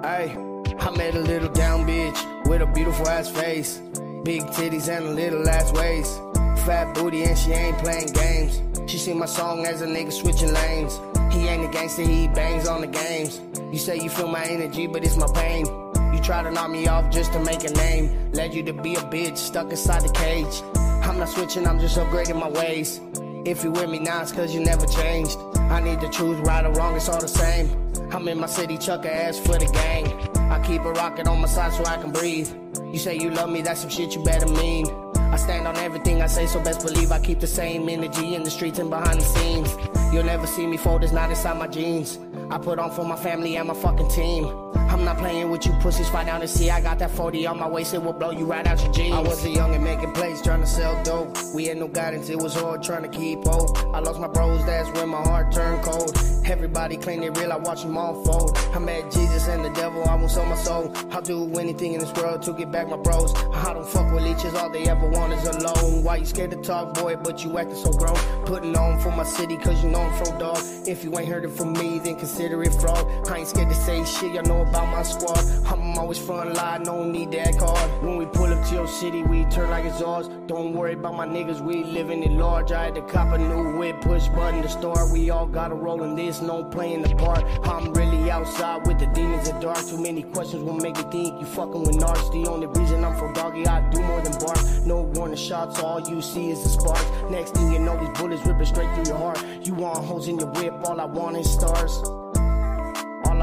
Hey, 0.03 0.37
I 0.81 0.91
met 0.97 1.15
a 1.15 1.21
little 1.21 1.49
down 1.49 1.87
bitch 1.87 2.49
with 2.49 2.61
a 2.61 2.67
beautiful 2.67 3.07
ass 3.07 3.31
face, 3.31 3.79
big 4.25 4.43
titties 4.47 4.89
and 4.89 5.07
a 5.07 5.11
little 5.11 5.49
ass 5.49 5.73
waist, 5.75 6.19
fat 6.67 6.93
booty 6.93 7.23
and 7.23 7.39
she 7.39 7.53
ain't 7.53 7.79
playing 7.79 8.09
games. 8.09 8.61
She 8.91 8.99
sing 8.99 9.17
my 9.17 9.27
song 9.27 9.65
as 9.65 9.81
a 9.81 9.87
nigga 9.87 10.13
switching 10.13 10.53
lanes. 10.53 10.99
He 11.33 11.47
ain't 11.47 11.65
a 11.65 11.69
gangster, 11.69 12.03
he 12.03 12.27
bangs 12.27 12.67
on 12.67 12.81
the 12.81 12.89
games. 12.89 13.41
You 13.71 13.79
say 13.79 13.97
you 13.97 14.11
feel 14.11 14.27
my 14.27 14.45
energy, 14.45 14.89
but 14.89 15.05
it's 15.05 15.17
my 15.17 15.29
pain. 15.35 15.67
You 16.13 16.21
try 16.21 16.43
to 16.43 16.51
knock 16.51 16.73
me 16.73 16.89
off 16.89 17.09
just 17.13 17.33
to 17.35 17.39
make 17.39 17.63
a 17.63 17.71
name. 17.71 18.33
Led 18.33 18.55
you 18.55 18.65
to 18.65 18.73
be 18.73 18.97
a 18.97 19.03
bitch 19.03 19.39
stuck 19.39 19.71
inside 19.71 20.03
the 20.03 20.13
cage. 20.13 20.63
I'm 21.05 21.21
not 21.21 21.29
switching, 21.29 21.65
I'm 21.65 21.79
just 21.79 21.97
upgrading 21.97 22.41
my 22.41 22.51
ways. 22.51 23.01
If 23.45 23.63
you 23.63 23.71
with 23.71 23.89
me 23.89 24.01
now, 24.01 24.23
it's 24.23 24.33
cause 24.33 24.53
you 24.53 24.65
never 24.65 24.85
changed. 24.87 25.39
I 25.73 25.81
need 25.81 26.01
to 26.03 26.09
choose 26.11 26.39
right 26.41 26.67
or 26.67 26.73
wrong, 26.73 26.97
it's 26.97 27.09
all 27.09 27.19
the 27.19 27.27
same. 27.27 27.67
I'm 28.13 28.29
in 28.29 28.39
my 28.39 28.47
city, 28.47 28.77
chuck 28.77 29.07
a 29.07 29.11
ass 29.11 29.39
for 29.39 29.57
the 29.59 29.65
gang. 29.73 30.05
I 30.53 30.63
keep 30.63 30.83
a 30.83 30.93
rocket 30.93 31.27
on 31.27 31.41
my 31.41 31.49
side 31.49 31.73
so 31.73 31.83
I 31.87 31.97
can 31.97 32.13
breathe. 32.13 32.51
You 32.93 32.99
say 32.99 33.17
you 33.17 33.31
love 33.31 33.49
me, 33.49 33.63
that's 33.63 33.81
some 33.81 33.89
shit 33.89 34.15
you 34.15 34.23
better 34.23 34.47
mean. 34.49 34.87
I 35.17 35.37
stand 35.37 35.67
on 35.67 35.79
everything 35.79 36.21
I 36.21 36.27
say, 36.27 36.45
so 36.45 36.63
best 36.63 36.85
believe 36.85 37.11
I 37.11 37.19
keep 37.21 37.41
the 37.41 37.47
same 37.47 37.89
energy 37.89 38.35
in 38.35 38.43
the 38.43 38.51
streets 38.51 38.79
and 38.81 38.91
behind 38.91 39.19
the 39.19 39.25
scenes. 39.25 39.75
You'll 40.13 40.25
never 40.25 40.47
see 40.47 40.67
me 40.67 40.77
fold, 40.77 41.05
it's 41.05 41.13
not 41.15 41.31
inside 41.31 41.57
my 41.57 41.69
jeans. 41.69 42.19
I 42.51 42.59
put 42.59 42.79
on 42.79 42.91
for 42.91 43.07
my 43.07 43.17
family 43.17 43.57
and 43.57 43.69
my 43.69 43.75
fucking 43.75 44.11
team. 44.11 44.45
I'm 44.93 45.07
not 45.07 45.17
playing 45.17 45.49
with 45.49 45.65
you 45.65 45.73
pussies, 45.81 46.11
fight 46.11 46.27
down 46.27 46.43
to 46.43 46.47
see. 46.47 46.69
I 46.71 46.83
got 46.83 46.99
that 46.99 47.11
40 47.11 47.47
on 47.47 47.59
my 47.59 47.67
waist, 47.67 47.95
it 47.95 48.03
will 48.03 48.13
blow 48.13 48.31
you 48.31 48.45
right 48.45 48.67
out 48.67 48.79
your 48.83 48.93
jeans. 48.93 49.15
I 49.15 49.21
was 49.21 49.43
a 49.43 49.49
young 49.49 49.75
and 49.75 49.83
making 49.83 50.13
plays, 50.13 50.43
trying 50.43 50.61
to 50.61 50.67
sell 50.67 51.03
dope. 51.03 51.35
We 51.55 51.65
had 51.65 51.79
no 51.79 51.89
guidance, 51.89 52.29
it 52.29 52.37
was 52.37 52.55
hard 52.55 52.83
trying 52.83 53.03
to 53.03 53.09
keep 53.09 53.43
hope. 53.43 53.79
I 53.95 54.01
lost 54.01 54.21
my 54.21 54.29
bros, 54.29 54.63
that's 54.67 54.91
when 54.91 55.09
my 55.09 55.23
heart 55.23 55.51
turned 55.51 55.83
cold. 55.83 56.15
Everybody 56.45 56.99
claim 56.99 57.21
they 57.21 57.31
real, 57.31 57.53
I 57.53 57.57
watch 57.57 57.83
them 57.83 57.97
all 57.97 58.23
fold. 58.23 58.59
I 58.75 58.79
met 58.81 59.11
Jesus 59.11 59.49
and 59.49 59.65
the 59.65 59.71
devil, 59.71 60.05
I 60.05 60.15
won't 60.15 60.31
sell 60.31 60.45
my 60.45 60.57
soul. 60.57 60.93
I'll 61.11 61.23
do 61.23 61.51
anything 61.59 61.95
in 61.95 62.01
this 62.01 62.13
world 62.13 62.43
to 62.43 62.53
get 62.53 62.71
back 62.71 62.87
my 62.87 62.99
bros. 62.99 63.35
I 63.55 63.73
don't 63.73 63.89
fuck 63.89 64.13
with 64.13 64.23
leeches, 64.23 64.55
all 64.55 64.69
they 64.69 64.89
ever 64.89 65.09
want 65.09 65.33
is 65.33 65.47
alone. 65.47 66.05
Why 66.05 66.17
you 66.17 66.27
scared 66.27 66.51
to 66.51 66.59
talk, 66.59 66.93
boy, 66.95 67.17
but 67.17 67.43
you 67.43 67.57
acting 67.57 67.77
so 67.77 67.93
grown? 67.93 68.17
Putting 68.45 68.77
on 68.77 69.01
for 69.01 69.11
my 69.11 69.25
city, 69.25 69.57
cause 69.57 69.83
you 69.83 69.89
know 69.89 70.03
I'm 70.03 70.25
from 70.25 70.39
dog. 70.39 70.59
If 70.87 71.03
you 71.03 71.19
ain't 71.19 71.29
heard 71.29 71.45
it 71.45 71.53
from 71.53 71.73
me, 71.73 71.99
then 71.99 72.17
consider 72.17 72.63
it 72.63 72.75
fraud. 72.75 73.07
I 73.29 73.39
ain't 73.39 73.49
scared 73.49 73.71
to 73.71 73.75
say 73.75 74.05
shit, 74.05 74.35
y'all 74.35 74.43
know 74.43 74.61
about 74.61 74.82
my 74.87 75.03
squad. 75.03 75.39
I'm 75.67 75.99
always 75.99 76.19
front 76.19 76.55
line, 76.55 76.83
no 76.83 77.05
need 77.05 77.33
that 77.33 77.59
card. 77.59 78.03
When 78.03 78.17
we 78.17 78.27
pull 78.27 78.53
up 78.53 78.67
to 78.69 78.75
your 78.75 78.89
city, 78.89 79.23
we 79.23 79.45
turn 79.47 79.71
like 79.71 79.85
it's 79.85 80.01
ours. 80.03 80.29
Don't 80.47 80.73
worry 80.73 80.95
about 80.95 81.15
my 81.15 81.27
niggas, 81.27 81.61
we 81.61 81.85
living 81.85 82.23
it 82.23 82.31
large. 82.33 82.73
I 82.73 82.87
had 82.87 82.95
to 82.97 83.03
cop 83.03 83.33
a 83.33 83.39
new 83.39 83.77
whip, 83.79 84.01
push 84.01 84.29
button 84.29 84.63
to 84.63 84.69
start. 84.69 85.11
We 85.13 85.31
all 85.31 85.47
gotta 85.47 85.75
roll 85.75 86.03
in 86.03 86.15
this, 86.15 86.41
no 86.41 86.65
playing 86.65 87.03
the 87.03 87.15
part. 87.17 87.45
I'm 87.65 87.93
really 87.93 88.31
outside 88.31 88.87
with 88.87 88.99
the 88.99 89.07
demons 89.07 89.49
in 89.49 89.61
dark. 89.61 89.79
Too 89.87 90.01
many 90.01 90.23
questions 90.23 90.63
will 90.63 90.77
make 90.77 90.97
you 90.97 91.11
think 91.11 91.41
you 91.41 91.47
fucking 91.47 91.83
with 91.83 91.97
narcs. 91.97 92.33
The 92.33 92.51
only 92.51 92.67
reason 92.67 93.05
I'm 93.05 93.17
from 93.17 93.33
doggy, 93.33 93.67
I 93.67 93.89
do 93.91 94.01
more 94.03 94.21
than 94.21 94.33
bark. 94.39 94.59
No 94.87 95.03
warning 95.03 95.37
shots, 95.37 95.79
all 95.81 96.01
you 96.01 96.21
see 96.23 96.51
is 96.51 96.63
the 96.63 96.69
sparks. 96.69 97.05
Next 97.31 97.55
thing 97.55 97.73
you 97.73 97.79
know, 97.79 97.99
these 97.99 98.19
bullets 98.19 98.45
ripping 98.47 98.67
straight 98.67 98.93
through 98.95 99.07
your 99.07 99.19
heart. 99.19 99.43
You 99.63 99.75
want 99.75 100.05
holes 100.05 100.29
in 100.29 100.39
your 100.39 100.51
whip, 100.51 100.75
all 100.85 101.01
I 101.01 101.05
want 101.05 101.37
is 101.37 101.51
stars. 101.51 102.03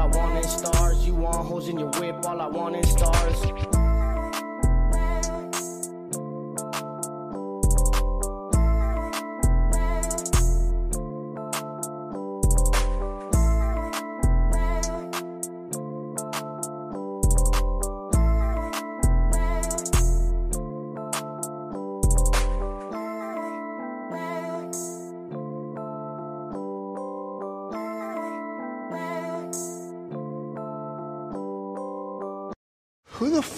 All 0.00 0.06
I 0.06 0.16
want 0.16 0.46
is 0.46 0.50
stars. 0.50 1.06
You 1.06 1.14
want 1.14 1.46
hoes 1.46 1.68
in 1.68 1.78
your 1.78 1.90
whip, 1.90 2.24
all 2.24 2.40
I 2.40 2.46
want 2.46 2.74
is 2.74 2.90
stars. 2.90 3.79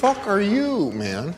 Fuck 0.02 0.26
are 0.26 0.40
you, 0.40 0.90
man? 0.90 1.36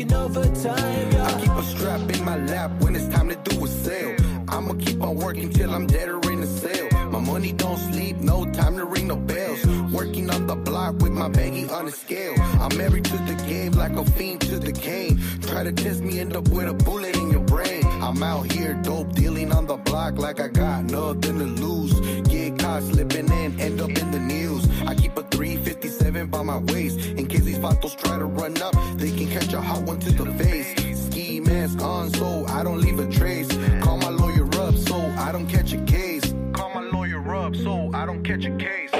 Working 0.00 0.16
overtime, 0.16 1.12
yeah. 1.12 1.26
I 1.26 1.40
keep 1.40 1.50
a 1.50 1.62
strap 1.62 2.00
in 2.10 2.24
my 2.24 2.36
lap 2.46 2.70
when 2.80 2.96
it's 2.96 3.08
time 3.08 3.28
to 3.28 3.36
do 3.36 3.64
a 3.64 3.68
sale. 3.68 4.16
I'ma 4.48 4.74
keep 4.74 5.02
on 5.02 5.16
working 5.16 5.50
till 5.50 5.70
I'm 5.70 5.86
dead 5.86 6.08
or 6.08 6.32
in 6.32 6.42
a 6.42 6.46
sale. 6.46 6.88
My 7.10 7.20
money 7.20 7.52
don't 7.52 7.78
sleep, 7.92 8.16
no 8.16 8.44
time 8.52 8.76
to 8.76 8.84
ring 8.84 9.08
no 9.08 9.16
bells. 9.16 9.64
Working 9.92 10.30
on 10.30 10.46
the 10.46 10.56
block 10.56 10.94
with 11.00 11.12
my 11.12 11.28
baggy 11.28 11.68
on 11.68 11.86
the 11.86 11.92
scale. 11.92 12.34
I'm 12.60 12.76
married 12.76 13.04
to 13.04 13.16
the 13.16 13.34
game 13.46 13.72
like 13.72 13.92
a 13.92 14.04
fiend 14.12 14.40
to 14.42 14.58
the 14.58 14.72
cane. 14.72 15.20
Try 15.42 15.64
to 15.64 15.72
test 15.72 16.02
me, 16.02 16.18
end 16.18 16.34
up 16.36 16.48
with 16.48 16.68
a 16.68 16.74
bullet 16.74 17.16
in 17.16 17.30
your 17.30 17.44
brain. 17.44 17.84
I'm 17.84 18.22
out 18.22 18.50
here 18.52 18.74
dope 18.82 19.12
dealing 19.12 19.52
on 19.52 19.66
the 19.66 19.76
block 19.76 20.18
like 20.18 20.40
I 20.40 20.48
got 20.48 20.84
nothing 20.84 21.38
to 21.38 21.44
lose. 21.44 21.94
Get 22.28 22.39
slipping 22.78 23.28
in, 23.32 23.60
end 23.60 23.80
up 23.80 23.90
in 23.90 24.10
the 24.12 24.20
news. 24.20 24.68
I 24.86 24.94
keep 24.94 25.16
a 25.16 25.22
357 25.24 26.28
by 26.28 26.42
my 26.42 26.58
waist 26.58 27.00
in 27.00 27.26
case 27.26 27.42
these 27.42 27.58
vatos 27.58 27.96
try 27.96 28.18
to 28.18 28.26
run 28.26 28.56
up. 28.62 28.74
They 28.96 29.10
can 29.10 29.28
catch 29.28 29.52
a 29.52 29.60
hot 29.60 29.82
one 29.82 29.98
to 30.00 30.12
the 30.12 30.32
face. 30.34 31.06
Ski 31.06 31.40
mask 31.40 31.82
on 31.82 32.10
so 32.14 32.46
I 32.46 32.62
don't 32.62 32.80
leave 32.80 33.00
a 33.00 33.08
trace. 33.10 33.48
Call 33.82 33.96
my 33.96 34.10
lawyer 34.10 34.46
up 34.60 34.76
so 34.76 34.96
I 35.18 35.32
don't 35.32 35.48
catch 35.48 35.72
a 35.72 35.82
case. 35.84 36.32
Call 36.52 36.70
my 36.70 36.82
lawyer 36.82 37.34
up 37.34 37.56
so 37.56 37.90
I 37.92 38.06
don't 38.06 38.22
catch 38.22 38.44
a 38.44 38.56
case. 38.56 38.90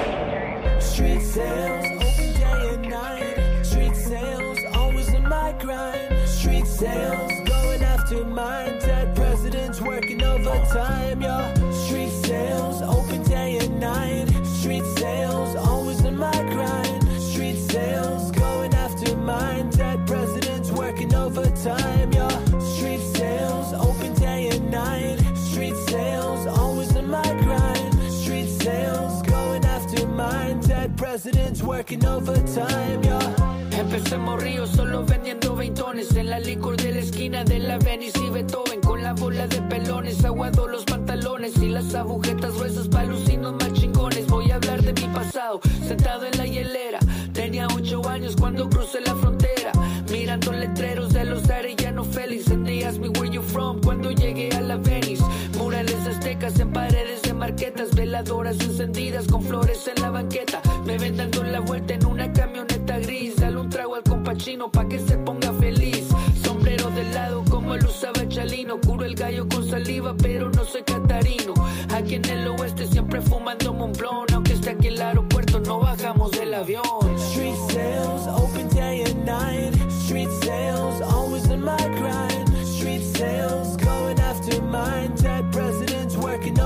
Street 0.83 1.21
sales, 1.21 1.85
open 2.03 2.33
day 2.33 2.69
and 2.73 2.89
night. 2.89 3.63
Street 3.63 3.95
sales, 3.95 4.59
always 4.73 5.07
in 5.13 5.23
my 5.27 5.55
grind. 5.59 6.27
Street 6.27 6.67
sales, 6.67 7.31
going 7.47 7.83
after 7.83 8.25
mine. 8.25 8.79
Dead 8.79 9.15
presidents 9.15 9.79
working 9.79 10.21
overtime, 10.23 11.00
presidents 31.11 31.61
working 31.61 32.05
overtime, 32.05 33.01
yo. 33.03 33.19
Empecé 33.77 34.17
morrido 34.17 34.65
solo 34.65 35.03
vendiendo 35.03 35.55
veintones 35.55 36.15
En 36.15 36.29
la 36.29 36.39
licor 36.39 36.77
de 36.77 36.91
la 36.93 36.99
esquina 36.99 37.43
de 37.43 37.59
la 37.59 37.77
Venice 37.79 38.17
y 38.19 38.29
Beethoven 38.29 38.79
Con 38.79 39.01
la 39.01 39.13
bola 39.13 39.45
de 39.47 39.61
pelones, 39.63 40.23
aguado 40.23 40.67
los 40.67 40.85
pantalones 40.85 41.57
Y 41.57 41.67
las 41.67 41.93
agujetas 41.95 42.53
gruesas 42.53 42.87
pa' 42.87 43.03
lucinos 43.03 43.53
más 43.53 43.73
chingones. 43.73 44.27
Voy 44.27 44.51
a 44.51 44.55
hablar 44.55 44.81
de 44.83 44.93
mi 44.93 45.13
pasado, 45.13 45.59
sentado 45.85 46.25
en 46.25 46.37
la 46.37 46.47
hielera. 46.47 46.99
Tenía 47.33 47.67
ocho 47.75 48.07
años 48.07 48.35
cuando 48.37 48.69
crucé 48.69 49.01
la 49.01 49.15
frontera 49.15 49.73
Mirando 50.09 50.53
letreros 50.53 51.11
de 51.11 51.25
los 51.25 51.49
Arellano 51.49 52.05
Félix. 52.05 52.49
En 52.51 52.63
they 52.63 52.83
ask 52.85 52.99
me 52.99 53.09
where 53.09 53.29
you 53.29 53.41
from 53.41 53.81
cuando 53.81 54.11
llegué 54.11 54.49
a 54.55 54.61
la 54.61 54.77
Venice. 54.77 55.23
Murales 55.57 56.07
aztecas 56.07 56.57
en 56.59 56.71
paredes 56.71 57.21
de 57.23 57.30
marquetas 57.41 57.95
Veladoras 57.95 58.59
encendidas 58.59 59.25
con 59.25 59.41
flores 59.41 59.87
en 59.87 59.99
la 59.99 60.11
banqueta. 60.11 60.61
Me 60.85 60.99
ven 60.99 61.17
dando 61.17 61.41
la 61.43 61.59
vuelta 61.59 61.95
en 61.95 62.05
una 62.05 62.31
camioneta 62.31 62.99
gris. 62.99 63.35
Dale 63.37 63.57
un 63.57 63.67
trago 63.67 63.95
al 63.95 64.03
compachino 64.03 64.71
pa' 64.71 64.87
que 64.87 64.99
se 64.99 65.17
ponga 65.17 65.51
feliz. 65.53 66.07
Sombrero 66.43 66.91
de 66.91 67.03
lado 67.15 67.43
como 67.49 67.75
lo 67.75 67.89
usaba 67.89 68.27
Chalino. 68.29 68.79
Curo 68.79 69.05
el 69.05 69.15
gallo 69.15 69.47
con 69.49 69.67
saliva 69.67 70.13
pero 70.15 70.51
no 70.51 70.63
soy 70.63 70.83
catarino. 70.83 71.55
Aquí 71.95 72.15
en 72.15 72.25
el 72.25 72.47
oeste 72.47 72.85
siempre 72.85 73.21
fumando 73.21 73.73
Montblanc 73.73 74.31
Aunque 74.33 74.53
esté 74.53 74.69
aquí 74.69 74.87
el 74.89 75.01
aeropuerto 75.01 75.59
no 75.61 75.79
bajamos 75.79 76.29
del 76.31 76.53
avión. 76.53 76.83
Street 77.31 77.57
sales, 77.69 78.27
open 78.27 78.69
day 78.69 79.01
and 79.01 79.25
night. 79.25 79.73
Street 80.03 80.29
sales, 80.43 81.01
always 81.01 81.45
in 81.49 81.63
my 81.63 81.85
grind. 81.97 82.47
Street 82.67 83.03
sales, 83.17 83.77
going 83.77 84.19
after 84.19 84.61
mine. 84.61 85.20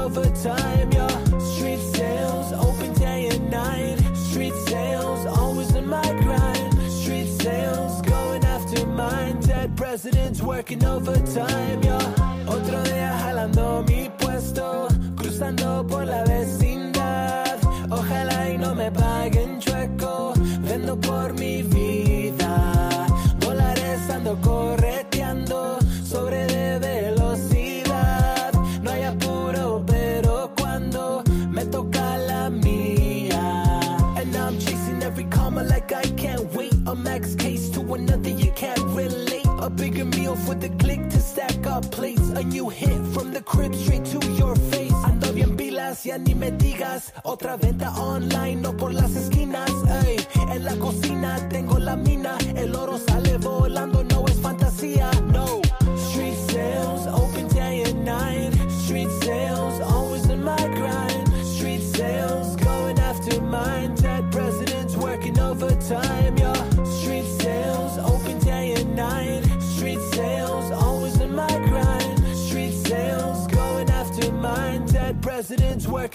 Overtime, 0.06 0.92
yo. 0.92 1.08
Street 1.40 1.80
sales, 1.80 2.54
open 2.54 2.94
day 2.94 3.26
and 3.26 3.50
night. 3.50 3.98
Street 4.16 4.54
sales, 4.68 5.26
always 5.26 5.74
in 5.74 5.88
my 5.88 6.04
grind. 6.22 6.74
Street 6.92 7.28
sales, 7.42 8.04
going 8.04 8.46
after 8.46 8.86
mine. 8.86 9.40
Dead 9.40 9.76
presidents 9.76 10.44
working 10.44 10.86
overtime, 10.86 11.82
yo. 11.82 12.25
Ni 46.06 46.36
me 46.36 46.52
digas. 46.52 47.12
Otra 47.24 47.58
venta 47.58 47.90
online, 48.00 48.58
no 48.58 48.78
por 48.78 48.94
las 48.94 49.16
esquinas. 49.16 49.72
Ey, 50.06 50.18
en 50.52 50.64
la 50.64 50.76
cocina 50.76 51.50
tengo 51.50 51.80
la 51.80 51.96
mina. 51.96 52.38
El 52.56 52.76
oro 52.76 52.98
sale 52.98 53.38
volando, 53.40 54.04
no 54.04 54.26
es 54.28 54.40
fantasía. 54.40 55.10
No. 55.34 55.62
Street 56.10 56.38
sales, 56.52 57.08
open 57.08 57.48
day 57.50 57.84
and 57.84 58.06
night. 58.06 58.54
Street 58.84 59.10
sales, 59.24 59.82
always 59.82 60.30
in 60.30 60.44
my 60.44 60.68
grind. 60.76 61.28
Street 61.44 61.82
sales, 61.82 62.56
going 62.58 63.00
after 63.00 63.42
mine. 63.42 63.96
Dead 63.96 64.32
presidents 64.32 64.96
working 64.96 65.40
overtime, 65.40 66.25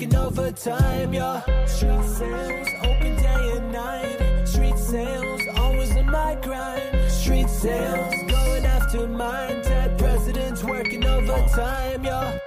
working 0.00 0.16
overtime, 0.16 1.12
yo. 1.12 1.42
Street 1.66 2.02
sales, 2.04 2.68
open 2.78 3.16
day 3.16 3.52
and 3.56 3.72
night. 3.72 4.44
Street 4.48 4.78
sales, 4.78 5.42
always 5.56 5.94
in 5.94 6.06
my 6.10 6.38
grind. 6.40 7.10
Street 7.10 7.50
sales, 7.50 8.14
going 8.30 8.64
after 8.64 9.06
mine. 9.06 9.62
Dead 9.62 9.98
presidents 9.98 10.64
working 10.64 11.04
overtime, 11.04 12.02
yo. 12.02 12.38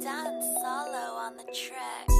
Don 0.00 0.42
Solo 0.60 1.06
on 1.22 1.36
the 1.36 1.44
track. 1.52 2.13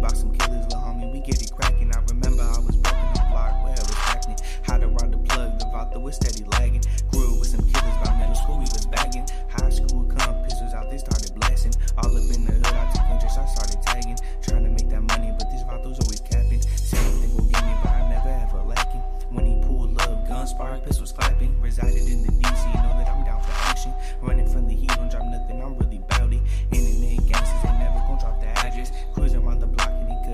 By 0.00 0.08
some 0.08 0.32
killers, 0.32 0.64
little 0.64 0.80
homie, 0.80 1.12
we 1.12 1.20
get 1.20 1.42
it 1.42 1.52
cracking. 1.52 1.92
I 1.94 2.00
remember 2.08 2.42
I 2.42 2.58
was 2.60 2.76
broken 2.76 3.12
the 3.12 3.26
block, 3.28 3.52
well, 3.62 3.76
was 3.76 4.00
happening. 4.08 4.38
How 4.62 4.78
to 4.78 4.88
ride 4.88 5.12
the 5.12 5.18
plug, 5.18 5.58
the 5.58 5.66
Vato 5.66 6.00
was 6.00 6.16
steady 6.16 6.44
lagging. 6.56 6.80
Grew 7.10 7.38
with 7.38 7.48
some 7.48 7.60
killers 7.68 7.96
by 8.02 8.16
middle 8.16 8.34
school, 8.34 8.56
we 8.56 8.64
was 8.64 8.86
bagging. 8.86 9.28
High 9.50 9.68
school 9.68 10.04
come, 10.04 10.42
pistols 10.44 10.72
out, 10.72 10.90
they 10.90 10.96
started 10.96 11.34
blasting. 11.36 11.74
All 11.98 12.16
up 12.16 12.24
in 12.32 12.46
the 12.46 12.52
hood, 12.52 12.66
I 12.66 12.90
took 12.96 13.10
interest, 13.12 13.38
I 13.38 13.44
started 13.44 13.82
tagging. 13.82 14.16
Trying 14.40 14.64
to 14.64 14.70
make 14.70 14.88
that 14.88 15.02
money, 15.02 15.34
but 15.36 15.50
these 15.52 15.64
Vatos 15.68 16.00
always 16.00 16.20
capping. 16.20 16.62
Same 16.62 17.20
thing 17.20 17.36
will 17.36 17.44
get 17.44 17.60
me, 17.66 17.74
but 17.84 17.92
I 17.92 18.08
never 18.08 18.30
ever 18.30 18.62
lacking. 18.64 19.04
When 19.36 19.44
he 19.44 19.60
pulled 19.68 20.00
up, 20.00 20.26
guns 20.26 20.50
spark, 20.50 20.82
pistols 20.82 21.12
clapping. 21.12 21.60
Resided 21.60 22.08
in 22.08 22.22
the 22.24 22.32
DC, 22.40 22.64
know 22.80 22.96
that 22.96 23.08
I'm 23.12 23.22
down 23.24 23.42
for 23.42 23.52
action. 23.68 23.92
Running 24.22 24.48
from 24.48 24.66
the 24.66 24.74
heat, 24.74 24.88
don't 24.96 25.10
drop 25.10 25.28
nothing, 25.28 25.60
I'm 25.60 25.76
really 25.76 26.00
bowdy. 26.08 26.40
Internet 26.72 27.28
gangsters, 27.28 27.62
they 27.62 27.72
never 27.76 28.00
gon' 28.08 28.18
drop 28.18 28.40
the 28.40 28.48
address. 28.48 28.92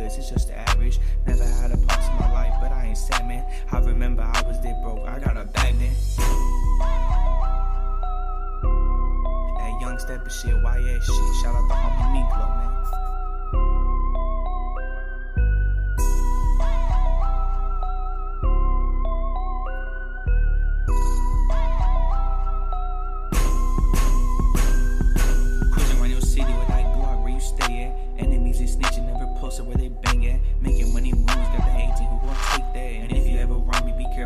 The 0.06 0.12
goods, 0.12 0.18
it's 0.18 0.30
just 0.30 0.48
the 0.48 0.56
average. 0.70 1.00
Never 1.26 1.42
had 1.42 1.72
a 1.72 1.76
pause 1.78 2.08
in 2.08 2.14
my 2.20 2.30
life, 2.32 2.54
but 2.60 2.70
I 2.70 2.86
ain't 2.86 2.96
sad, 2.96 3.26
man. 3.26 3.44
I 3.72 3.80
remember 3.80 4.22
I 4.22 4.40
was 4.46 4.56
dead 4.60 4.80
broke, 4.80 5.04
I 5.04 5.18
got 5.18 5.36
a 5.36 5.44
bag 5.46 5.74
then. 5.78 5.90
That 9.58 9.80
young 9.80 9.98
step 9.98 10.24
of 10.24 10.32
shit, 10.32 10.54
YS 10.54 11.06
shit. 11.06 11.36
Shout 11.42 11.56
out 11.56 11.68
to 11.68 11.74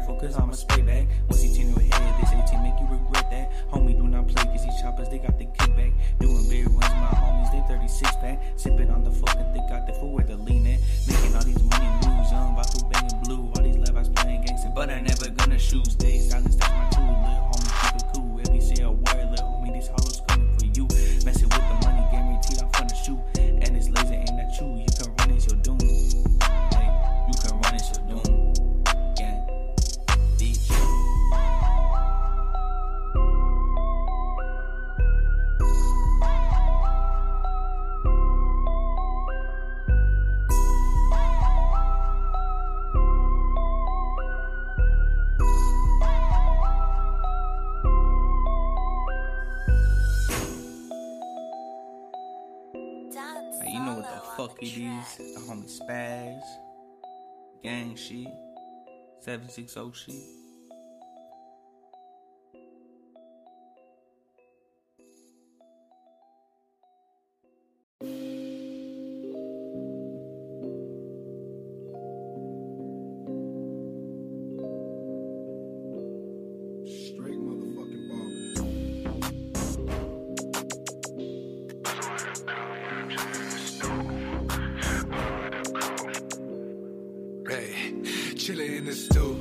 grateful 0.01 0.17
cause 0.17 0.37
I'm 0.37 0.51
a 0.51 0.55
spray 0.55 0.83
bag. 0.83 1.09
Was 1.29 1.43
he 1.43 1.55
10 1.55 1.75
760 59.21 59.93
Sheet. 59.93 60.40
Chillin' 88.51 88.79
in 88.79 88.85
the 88.87 88.93
stew. 88.93 89.41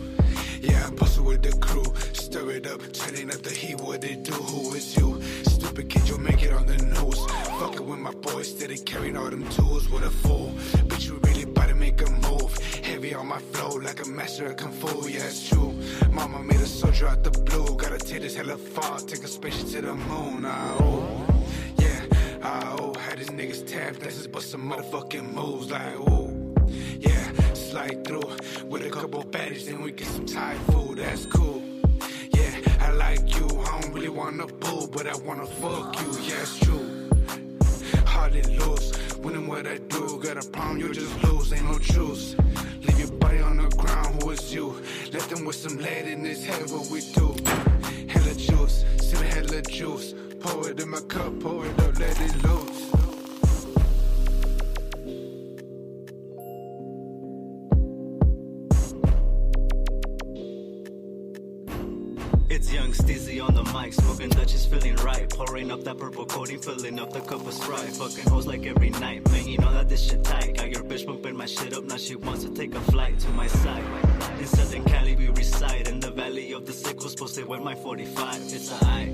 Yeah, 0.62 0.86
I'm 0.86 0.96
posted 0.96 1.24
with 1.24 1.42
the 1.42 1.54
crew. 1.58 1.86
Stir 2.14 2.52
it 2.52 2.68
up, 2.68 2.82
turning 2.94 3.32
up 3.32 3.42
the 3.42 3.52
heat. 3.52 3.78
What 3.78 4.04
it 4.04 4.24
do? 4.24 4.34
Who 4.34 4.74
is 4.74 4.96
you? 4.98 5.22
Stupid 5.44 5.90
kid, 5.90 6.08
you'll 6.08 6.20
make 6.20 6.44
it 6.44 6.54
on 6.54 6.66
the 6.68 6.78
news. 6.78 7.26
Fucking 7.60 7.88
with 7.88 8.00
my 8.00 8.12
boys, 8.12 8.50
steady 8.50 8.78
carrying 8.78 9.18
all 9.18 9.30
them 9.30 9.48
tools. 9.50 9.90
What 9.90 10.04
a 10.04 10.10
fool. 10.10 10.52
Bitch, 10.90 11.08
you 11.08 11.20
really 11.24 11.44
about 11.44 11.70
to 11.70 11.76
make 11.76 12.02
a 12.02 12.10
move. 12.12 12.56
Heavy 12.84 13.14
on 13.16 13.28
my 13.28 13.40
flow, 13.40 13.76
like 13.78 14.06
a 14.06 14.10
master 14.10 14.48
of 14.48 14.58
kung 14.58 14.72
fu. 14.72 15.08
Yeah, 15.10 15.26
it's 15.26 15.50
true. 15.50 15.74
Mama 16.12 16.44
made 16.44 16.62
a 16.62 16.68
soldier 16.68 17.08
out 17.08 17.24
the 17.24 17.32
blue. 17.32 17.76
Gotta 17.78 17.98
take 17.98 18.22
this 18.22 18.36
hella 18.36 18.58
far. 18.58 19.00
Take 19.00 19.24
a 19.24 19.28
spaceship 19.28 19.70
to 19.70 19.82
the 19.82 19.96
moon. 19.96 20.44
Ah, 20.46 20.78
oh. 20.82 21.44
Yeah, 21.78 22.02
ah, 22.44 22.76
oh. 22.80 22.94
Had 23.00 23.20
these 23.20 23.30
niggas 23.30 23.66
tap 23.66 23.98
dances, 23.98 24.28
but 24.28 24.44
some 24.44 24.70
motherfucking 24.70 25.34
moves. 25.34 25.72
Like, 25.72 25.96
oh. 25.98 26.29
Slide 27.70 28.04
through 28.04 28.24
with 28.66 28.84
a 28.84 28.90
couple 28.90 29.24
baddies, 29.24 29.68
then 29.68 29.84
we 29.84 29.92
get 29.92 30.08
some 30.08 30.26
Thai 30.26 30.56
food. 30.72 30.98
That's 30.98 31.28
cool. 31.28 31.62
Yeah, 32.34 32.50
I 32.80 32.90
like 32.94 33.36
you. 33.38 33.46
I 33.46 33.80
don't 33.80 33.94
really 33.94 34.10
wanna 34.10 34.48
boo, 34.48 34.88
but 34.88 35.06
I 35.06 35.16
wanna 35.18 35.46
fuck 35.46 36.02
you. 36.02 36.12
Yeah, 36.20 36.42
it's 36.42 36.58
true. 36.58 37.08
Hardly 38.08 38.42
lose. 38.42 38.92
Winning 39.20 39.46
what 39.46 39.68
I 39.68 39.78
do. 39.78 40.20
Got 40.20 40.44
a 40.44 40.50
problem, 40.50 40.80
you 40.80 40.92
just 40.92 41.24
lose. 41.24 41.54
Ain't 41.54 41.66
no 41.66 41.78
truce. 41.78 42.36
Leave 42.82 43.00
your 43.02 43.12
body 43.20 43.40
on 43.42 43.58
the 43.58 43.70
ground. 43.78 44.24
Who 44.24 44.32
is 44.32 44.52
you? 44.52 44.82
Left 45.14 45.32
him 45.32 45.46
with 45.46 45.56
some 45.56 45.78
lead 45.78 46.08
in 46.08 46.26
his 46.26 46.44
head. 46.44 46.72
What 46.72 46.90
we 46.90 47.02
do? 47.02 47.36
Hella 48.08 48.34
juice. 48.34 48.84
Still 48.98 49.22
hella 49.22 49.62
juice. 49.62 50.16
Pour 50.40 50.72
it 50.72 50.80
in 50.80 50.90
my 50.90 51.02
cup. 51.02 51.40
Pour 51.40 51.68
it 51.68 51.80
up. 51.82 52.00
Let 52.00 52.20
it 52.20 52.44
loose. 52.44 52.89
On 63.50 63.56
the 63.56 63.74
mic, 63.74 63.94
smoking 63.94 64.30
Dutch 64.30 64.54
is 64.54 64.66
feeling 64.66 64.96
right. 64.98 65.30
Pouring 65.30 65.72
up 65.72 65.84
that 65.84 65.98
purple 65.98 66.26
coating, 66.26 66.60
filling 66.60 67.00
up 67.00 67.12
the 67.12 67.22
cup 67.22 67.46
of 67.46 67.54
Sprite. 67.54 67.90
Fucking 68.02 68.30
hoes 68.30 68.46
like 68.46 68.66
every 68.66 68.92
night, 68.92 69.28
man, 69.32 69.48
you 69.48 69.58
know 69.58 69.74
that 69.74 69.90
this 69.90 70.04
shit 70.08 70.24
tight. 70.24 70.58
Got 70.58 70.70
your 70.70 70.84
bitch 70.84 71.06
pumping 71.06 71.36
my 71.36 71.46
shit 71.46 71.74
up, 71.74 71.84
now 71.84 71.98
she 71.98 72.16
wants 72.16 72.44
to 72.44 72.54
take 72.54 72.76
a 72.76 72.82
flight 72.92 73.18
to 73.20 73.30
my 73.30 73.48
side. 73.48 73.84
In 74.40 74.46
Southern 74.46 74.84
Cali, 74.86 75.16
we 75.16 75.30
reside 75.30 75.88
in 75.88 76.00
the 76.00 76.12
valley 76.12 76.54
of 76.54 76.66
the 76.66 76.74
sickles, 76.74 77.16
posted 77.16 77.48
with 77.48 77.62
my 77.62 77.76
45. 77.76 78.36
It's 78.36 78.72
a 78.72 78.86
I. 78.86 79.12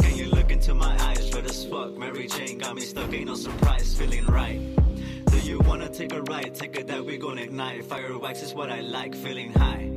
Can 0.00 0.16
you 0.16 0.26
look 0.30 0.50
into 0.50 0.74
my 0.74 0.96
eyes? 1.02 1.32
Red 1.34 1.46
as 1.46 1.64
fuck, 1.66 1.96
Mary 1.96 2.26
Jane 2.26 2.58
got 2.58 2.74
me 2.74 2.82
stuck, 2.82 3.12
ain't 3.12 3.26
no 3.26 3.34
surprise, 3.34 3.96
feeling 3.96 4.24
right. 4.26 4.60
Do 5.26 5.38
you 5.40 5.58
wanna 5.60 5.88
take 5.88 6.12
a 6.12 6.22
ride? 6.22 6.54
Take 6.54 6.76
it 6.76 6.86
that 6.86 7.04
we 7.04 7.18
gon' 7.18 7.38
ignite. 7.38 7.84
Fireworks 7.84 8.42
is 8.42 8.54
what 8.54 8.70
I 8.70 8.80
like, 8.80 9.14
feeling 9.14 9.52
high. 9.52 9.87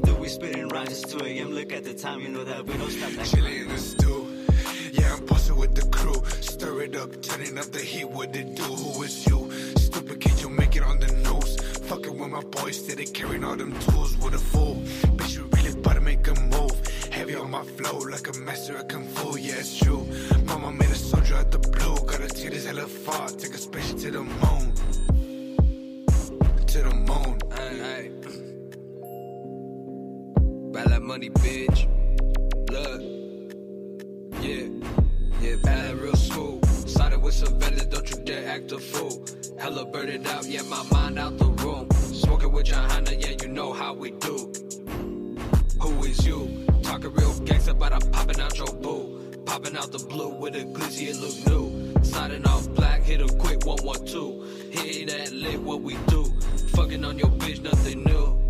The 0.00 0.12
we 0.14 0.28
spitting 0.28 0.68
rhymes. 0.68 0.90
It's 0.90 1.12
2 1.12 1.24
a.m. 1.24 1.52
Look 1.52 1.72
at 1.72 1.84
the 1.84 1.94
time, 1.94 2.20
you 2.20 2.28
know 2.28 2.42
that 2.42 2.66
we 2.66 2.74
don't 2.76 2.90
stop 2.90 3.12
that 3.12 3.26
Chilling 3.26 3.60
in 3.60 3.68
the 3.68 3.78
stew. 3.78 4.44
Yeah, 4.92 5.14
I'm 5.14 5.24
posted 5.24 5.56
with 5.56 5.74
the 5.76 5.86
crew. 5.86 6.20
Stir 6.40 6.82
it 6.82 6.96
up, 6.96 7.22
turning 7.22 7.56
up 7.56 7.66
the 7.66 7.78
heat. 7.78 8.10
What 8.10 8.34
it 8.34 8.56
do? 8.56 8.62
Who 8.62 9.02
is 9.04 9.24
you? 9.26 9.50
Stupid 9.76 10.20
kid, 10.20 10.40
you 10.40 10.48
make 10.50 10.74
it 10.74 10.82
on 10.82 10.98
the 10.98 11.06
news. 11.06 11.56
Fucking 11.88 12.18
with 12.18 12.28
my 12.28 12.40
boys, 12.40 12.84
steady 12.84 13.06
carrying 13.06 13.44
all 13.44 13.54
them 13.54 13.78
tools. 13.80 14.16
What 14.16 14.34
a 14.34 14.38
fool. 14.38 14.82
Bitch, 15.16 15.36
you 15.36 15.48
really 15.52 15.70
about 15.78 15.94
to 15.94 16.00
make 16.00 16.26
a 16.26 16.34
move. 16.40 16.72
Heavy 17.10 17.36
on 17.36 17.50
my 17.52 17.62
flow, 17.62 17.98
like 17.98 18.26
a 18.28 18.38
master 18.40 18.76
of 18.76 18.88
kung 18.88 19.06
fu. 19.06 19.38
Yeah, 19.38 19.54
it's 19.58 19.78
true. 19.78 20.04
Mama 20.44 20.72
made 20.72 20.90
a 20.90 20.94
soldier 20.94 21.36
out 21.36 21.52
the 21.52 21.58
blue. 21.58 21.94
Gotta 22.06 22.28
take 22.28 22.50
this 22.50 22.66
hella 22.66 22.86
far. 22.88 23.28
Take 23.28 23.54
a 23.54 23.58
spaceship 23.58 23.98
to 23.98 24.10
the 24.10 24.22
moon. 24.24 24.72
Money, 31.14 31.30
bitch. 31.30 31.86
Look. 32.72 33.00
Yeah. 34.42 34.66
Yeah, 35.40 35.56
bad 35.62 35.94
real 35.98 36.16
school. 36.16 36.60
Started 36.64 37.22
with 37.22 37.34
some 37.34 37.56
vendors, 37.60 37.86
don't 37.86 38.10
you 38.10 38.16
dare 38.24 38.48
act 38.48 38.72
a 38.72 38.78
fool. 38.78 39.24
Hella 39.56 39.84
birded 39.84 40.26
out, 40.26 40.44
yeah, 40.44 40.62
my 40.62 40.82
mind 40.90 41.20
out 41.20 41.38
the 41.38 41.50
room. 41.62 41.88
Smoking 41.92 42.50
with 42.50 42.66
Johanna, 42.66 43.12
yeah, 43.12 43.34
you 43.40 43.46
know 43.46 43.72
how 43.72 43.94
we 43.94 44.10
do. 44.10 44.52
Who 45.82 46.02
is 46.02 46.26
you? 46.26 46.66
Talking 46.82 47.12
real 47.12 47.34
gangsta, 47.46 47.78
but 47.78 47.92
I'm 47.92 48.10
popping 48.10 48.40
out 48.40 48.58
your 48.58 48.74
boo. 48.82 49.30
Popping 49.46 49.76
out 49.76 49.92
the 49.92 50.04
blue 50.08 50.30
with 50.30 50.56
a 50.56 50.64
glizzy, 50.64 51.10
it 51.10 51.16
look 51.22 51.36
new. 51.46 51.94
Sliding 52.02 52.44
off 52.44 52.68
black, 52.70 53.02
hit 53.02 53.20
a 53.20 53.28
quick 53.36 53.64
112. 53.64 54.72
Hit 54.72 55.08
that 55.10 55.30
lit, 55.30 55.60
what 55.60 55.80
we 55.80 55.94
do. 56.08 56.24
Fucking 56.74 57.04
on 57.04 57.20
your 57.20 57.30
bitch, 57.30 57.62
nothing 57.62 58.02
new. 58.02 58.43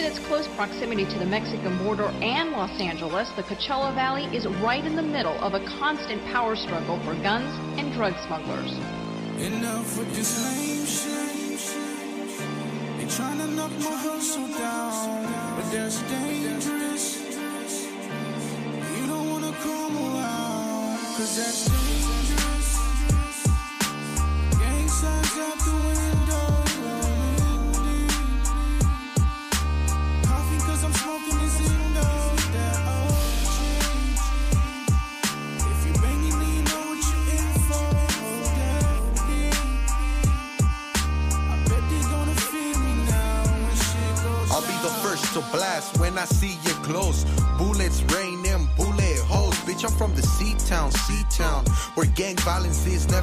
With 0.00 0.16
its 0.16 0.26
close 0.28 0.48
proximity 0.56 1.04
to 1.04 1.18
the 1.18 1.26
Mexican 1.26 1.76
border 1.84 2.06
and 2.22 2.52
Los 2.52 2.80
Angeles, 2.80 3.28
the 3.36 3.42
Coachella 3.42 3.94
Valley 3.94 4.24
is 4.34 4.46
right 4.64 4.82
in 4.82 4.96
the 4.96 5.02
middle 5.02 5.38
of 5.44 5.52
a 5.52 5.60
constant 5.78 6.24
power 6.32 6.56
struggle 6.56 6.98
for 7.00 7.12
guns 7.16 7.52
and 7.78 7.92
drug 7.92 8.14
smugglers. 8.26 8.72
Enough 9.44 9.98
with 9.98 10.14
this 10.14 10.40
lame. 10.40 10.86
They 12.96 13.04
tryna 13.12 13.54
knock 13.54 13.72
my 13.72 13.94
hustle 13.94 14.48
down, 14.56 15.60
but 15.60 15.70
dangerous. 16.08 17.20
You 18.96 19.06
don't 19.06 19.28
wanna 19.28 19.52
come 19.60 19.98
around, 19.98 20.98
cause 21.14 21.36
that's 21.36 21.68
dangerous. 21.68 21.99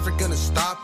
Never 0.07 0.19
gonna 0.19 0.35
stop. 0.35 0.76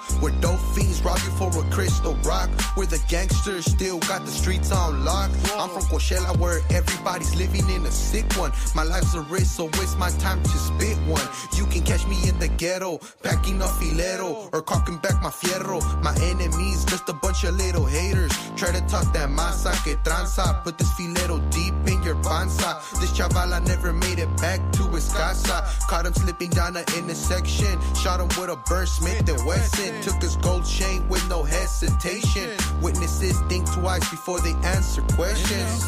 Still 3.74 3.98
got 4.00 4.24
the 4.26 4.32
streets 4.32 4.72
on 4.72 5.04
lock. 5.04 5.32
I'm 5.58 5.70
from 5.70 5.84
Coachella, 5.90 6.38
where 6.38 6.60
everybody's 6.70 7.36
living 7.36 7.68
in 7.70 7.86
a 7.86 7.92
sick 7.92 8.26
one. 8.38 8.52
My 8.76 8.84
life's 8.84 9.16
a 9.16 9.22
risk, 9.22 9.56
so 9.58 9.68
it's 9.68 9.96
my 9.96 10.10
time 10.26 10.42
to 10.44 10.50
spit 10.50 10.98
one. 11.08 11.28
You 11.58 11.66
can 11.66 11.82
catch 11.84 12.06
me 12.08 12.18
in 12.30 12.38
the 12.40 12.48
ghetto, 12.48 13.00
packing 13.24 13.62
a 13.62 13.70
filero 13.80 14.50
or 14.54 14.62
cocking 14.62 14.98
back 14.98 15.22
my 15.24 15.30
fierro. 15.30 15.80
My 16.04 16.16
enemies, 16.22 16.86
just 16.86 17.10
a 17.10 17.14
bunch 17.14 17.44
of 17.44 17.56
little 17.56 17.86
haters. 17.86 18.32
Try 18.56 18.72
to 18.72 18.82
talk 18.82 19.12
that 19.14 19.30
masa 19.30 19.74
que 19.84 19.96
tranza. 20.04 20.64
Put 20.64 20.78
this 20.78 20.92
filero 20.94 21.40
deep 21.50 21.74
in 21.88 22.04
your 22.04 22.16
panza. 22.22 22.80
This 23.02 23.12
chavala 23.18 23.66
never 23.66 23.92
made 23.92 24.20
it 24.20 24.30
back 24.38 24.60
to 24.74 24.84
his 24.90 25.12
casa. 25.14 25.66
Caught 25.90 26.06
him 26.06 26.14
slipping 26.14 26.52
down 26.52 26.74
the 26.74 26.86
intersection. 26.98 27.74
Shot 27.96 28.20
him 28.20 28.28
with 28.40 28.50
a 28.50 28.58
burst, 28.70 28.98
Smith 28.98 29.28
and 29.28 29.46
Wesson. 29.48 30.02
Took 30.02 30.22
his 30.22 30.36
gold 30.38 30.66
chain 30.66 31.08
with 31.10 31.28
no 31.28 31.44
hesitation. 31.44 32.50
Witnesses 32.82 33.40
think 33.50 33.63
twice 33.66 34.10
before 34.10 34.40
they 34.40 34.54
answer 34.64 35.02
questions. 35.14 35.84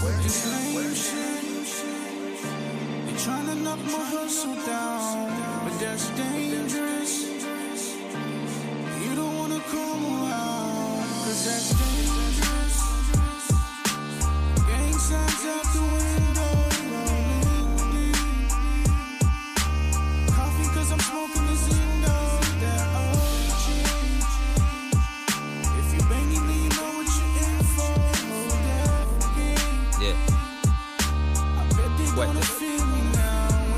Knock 3.66 3.80
my 3.86 4.06
hustle 4.16 4.56
down, 4.66 5.68
but 5.68 5.80
that's 5.80 6.10
dangerous. 6.12 7.26
You 9.04 9.16
don't 9.16 9.38
wanna 9.40 9.60
come 9.60 10.06
around, 10.06 11.04
cause 11.24 11.46
that's 11.46 11.70
dangerous. 11.82 12.78
Gang 14.68 14.98
signs 15.00 15.46
out 15.46 15.66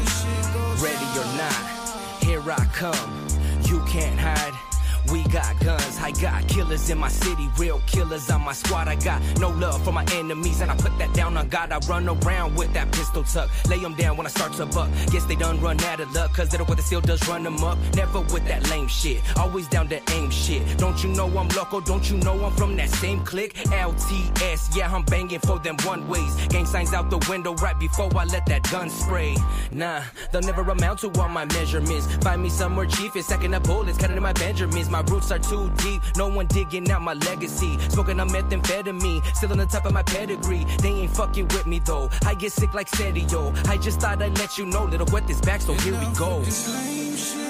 shit 0.10 0.54
goes 0.54 0.82
Ready 0.82 1.06
or 1.20 1.30
not, 1.38 2.24
here 2.24 2.42
I 2.52 2.66
come. 2.74 3.28
You 3.64 3.82
can't 3.86 4.20
hide. 4.20 4.67
We 5.12 5.24
got 5.24 5.60
guns, 5.60 5.98
I 6.00 6.12
got 6.12 6.48
killers 6.48 6.90
in 6.90 6.98
my 6.98 7.08
city, 7.08 7.50
real 7.58 7.82
killers 7.88 8.30
on 8.30 8.42
my 8.44 8.54
squad. 8.54 8.88
I 8.88 8.96
got 8.96 9.22
no 9.40 9.50
love 9.50 9.84
for 9.84 9.92
my 9.92 10.06
enemies, 10.14 10.62
and 10.62 10.70
I 10.70 10.76
put 10.76 10.98
that 10.98 11.14
down 11.14 11.38
on 11.38 11.48
God. 11.50 11.72
I 11.72 11.80
run 11.88 12.08
around 12.10 12.56
with 12.56 12.74
that 12.74 12.92
pistol 12.92 13.24
tuck, 13.24 13.50
lay 13.70 13.80
them 13.80 13.96
down 13.96 14.18
when 14.18 14.26
I 14.28 14.30
start 14.30 14.54
to 14.54 14.66
buck. 14.66 14.90
Guess 15.12 15.26
they 15.26 15.36
done 15.36 15.62
run 15.62 15.80
out 15.82 16.00
of 16.00 16.14
luck, 16.14 16.34
cause 16.34 16.52
what 16.58 16.78
the 16.78 16.84
still 16.84 17.02
does 17.02 17.26
run 17.28 17.44
them 17.44 17.64
up. 17.64 17.78
Never 17.96 18.22
with 18.22 18.46
that 18.48 18.70
lame 18.70 18.88
shit, 18.88 19.22
always 19.38 19.68
down 19.68 19.88
to 19.90 20.02
aim 20.12 20.30
shit. 20.30 20.62
Don't 20.78 21.02
you 21.04 21.10
know 21.10 21.28
I'm 21.38 21.48
local? 21.50 21.80
Don't 21.82 22.10
you 22.10 22.18
know 22.18 22.44
I'm 22.46 22.52
from 22.54 22.76
that 22.78 22.90
same 22.90 23.24
clique? 23.24 23.54
LTS, 23.56 24.76
yeah, 24.76 24.94
I'm 24.94 25.04
banging 25.04 25.40
for 25.40 25.60
them 25.60 25.78
one 25.86 26.08
ways. 26.08 26.36
Gang 26.48 26.66
signs 26.66 26.94
out 26.94 27.10
the 27.10 27.26
window 27.30 27.54
right 27.56 27.80
before 27.80 28.10
I 28.18 28.26
let 28.26 28.46
that 28.48 28.70
gun 28.72 28.90
spray. 28.90 29.36
Nah, 29.72 30.02
they'll 30.32 30.42
never 30.42 30.62
amount 30.62 31.00
to 31.00 31.12
all 31.20 31.30
my 31.30 31.46
measurements. 31.46 32.08
Find 32.18 32.42
me 32.42 32.50
somewhere 32.50 32.86
cheap 32.86 33.16
and 33.16 33.24
stacking 33.24 33.54
up 33.54 33.64
bullets, 33.64 33.98
cutting 33.98 34.18
in 34.18 34.24
my 34.24 34.34
Benjamins. 34.34 34.90
My 34.90 34.97
roots 35.02 35.32
are 35.32 35.40
too 35.40 35.70
deep, 35.78 36.02
no 36.16 36.28
one 36.28 36.48
digging 36.48 36.90
out 36.92 37.02
my 37.02 37.14
legacy. 37.14 37.78
Smoking 37.90 38.20
on 38.20 38.30
methamphetamine, 38.30 39.24
still 39.36 39.52
on 39.52 39.58
the 39.58 39.66
top 39.66 39.86
of 39.86 39.94
my 39.94 40.04
pedigree. 40.04 40.66
They 40.82 40.90
ain't 40.90 41.12
fucking 41.12 41.48
with 41.50 41.66
me 41.66 41.80
though. 41.80 42.10
I 42.26 42.34
get 42.36 42.52
sick 42.52 42.74
like 42.74 42.90
Sedio. 42.90 43.54
I 43.68 43.78
just 43.78 44.00
thought 44.02 44.22
I'd 44.22 44.38
let 44.38 44.58
you 44.58 44.66
know, 44.66 44.86
little 44.86 45.08
wet 45.12 45.28
this 45.28 45.42
back, 45.42 45.62
so 45.62 45.74
here 45.74 45.94
we 45.94 46.08
go. 46.16 46.40
This 46.42 46.68
lame 46.74 47.16
shit. 47.16 47.48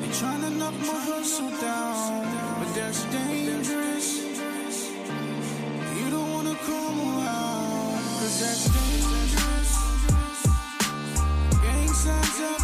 They 0.00 0.08
tryna 0.08 0.56
knock 0.58 0.74
my 0.74 0.98
hustle 1.08 1.50
down, 1.60 2.24
but 2.58 2.74
that's 2.74 3.04
dangerous. 3.04 4.18
You 5.98 6.10
don't 6.10 6.32
wanna 6.32 6.54
come 6.54 6.98
around, 7.00 8.02
cause 8.18 8.40
that's 8.40 8.64
dangerous. 8.76 9.72
Gang 11.62 11.88
signs 11.88 12.40
out 12.40 12.59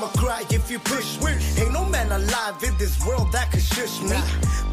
mister. 0.00 0.20
Make 0.20 0.20
your 0.20 0.30
mama 0.30 0.44
cry 0.44 0.44
if 0.50 0.70
you 0.70 0.78
push 0.78 1.20
me. 1.20 1.32
Ain't 1.62 1.72
no 1.72 1.84
man 1.84 2.12
alive 2.12 2.62
in 2.62 2.76
this 2.78 3.04
world 3.04 3.32
that 3.32 3.50
could 3.50 3.62
shush 3.62 4.00
me. 4.02 4.16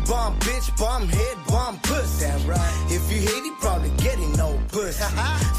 Bomb 0.08 0.40
bitch, 0.40 0.72
bomb 0.78 1.08
head, 1.08 1.38
bomb 1.48 1.78
puss. 1.80 2.22
That 2.22 2.46
right. 2.48 2.86
If 2.90 3.12
you 3.12 3.20
hate, 3.20 3.44
he 3.44 3.52
probably 3.60 3.90
getting 3.98 4.32
no 4.38 4.58
pussy. 4.70 5.04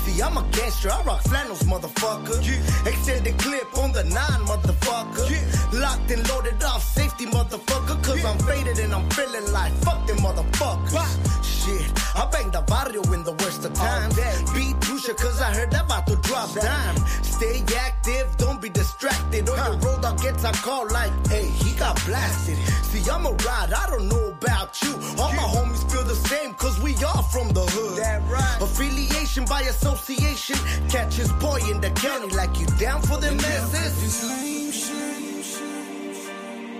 See, 0.04 0.22
I'm 0.22 0.36
a 0.36 0.44
gangster, 0.52 0.90
I 0.90 1.02
rock 1.02 1.22
flannels, 1.22 1.62
motherfucker. 1.64 2.40
Yeah. 2.42 2.88
Extended 2.88 3.38
clip 3.38 3.76
on 3.78 3.92
the 3.92 4.04
nine, 4.04 4.40
motherfucker. 4.46 5.30
Yeah. 5.30 5.80
Locked 5.80 6.10
and 6.10 6.26
loaded 6.28 6.62
off 6.62 6.82
safety, 6.82 7.26
motherfucker. 7.26 8.02
Cause 8.02 8.24
I'm 8.24 8.38
faded 8.38 8.78
and 8.78 8.94
I'm 8.94 9.08
feeling 9.10 9.52
like 9.52 9.72
fuck 9.84 10.06
them 10.06 10.18
motherfuckers. 10.18 11.44
Shit, 11.44 11.97
I 12.14 12.28
bang 12.30 12.50
the 12.50 12.62
barrio 12.62 13.02
in 13.12 13.24
the 13.24 13.32
worst 13.32 13.64
of 13.64 13.74
times. 13.74 14.14
Beat 14.54 14.76
Pusha 14.80 15.16
cause 15.16 15.40
I 15.40 15.52
heard 15.54 15.70
that 15.72 15.84
about 15.84 16.06
to 16.06 16.16
drop 16.16 16.52
dime. 16.54 16.96
Stay 17.22 17.62
active, 17.76 18.36
don't 18.36 18.60
be 18.60 18.68
distracted. 18.68 19.48
Or 19.48 19.56
your 19.56 19.76
road 19.78 20.02
dog 20.02 20.20
gets 20.20 20.44
a 20.44 20.52
call 20.52 20.88
like, 20.90 21.12
hey, 21.28 21.46
he 21.46 21.76
got 21.76 22.02
blasted. 22.04 22.56
See, 22.84 23.08
I'm 23.10 23.26
a 23.26 23.30
ride, 23.30 23.72
I 23.72 23.86
don't 23.90 24.08
know 24.08 24.30
about 24.30 24.80
you. 24.82 24.92
All 25.18 25.32
my 25.32 25.48
homies 25.54 25.90
feel 25.90 26.04
the 26.04 26.14
same 26.14 26.54
cause 26.54 26.80
we 26.80 26.94
all 27.04 27.22
from 27.22 27.50
the 27.50 27.62
hood. 27.62 27.98
That 27.98 28.22
right. 28.28 28.58
Affiliation 28.60 29.44
by 29.44 29.62
association. 29.62 30.56
Catch 30.88 31.14
his 31.14 31.32
boy 31.34 31.60
in 31.70 31.80
the 31.80 31.90
county 31.90 32.34
like 32.34 32.58
you 32.58 32.66
down 32.78 33.02
for 33.02 33.18
them 33.18 33.36
messes. 33.36 34.00
This 34.02 34.24
lame 34.28 34.72
shit. 34.72 35.18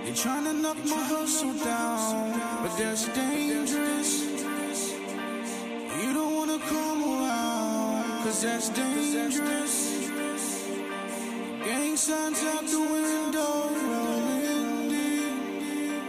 They 0.05 0.11
tryna 0.15 0.59
knock 0.59 0.77
my 0.85 1.03
hustle 1.03 1.53
down, 1.53 2.31
but 2.63 2.75
that's 2.77 3.07
dangerous. 3.09 4.48
You 6.09 6.15
don't 6.15 6.33
wanna 6.33 6.57
come 6.57 7.03
around, 7.03 8.23
cause 8.23 8.41
that's 8.41 8.69
dangerous. 8.69 10.09
Gang 11.63 11.95
signs 11.95 12.43
out 12.45 12.65
the 12.65 12.79
window, 12.79 13.69
rolling 13.91 14.89
deep. 14.89 16.01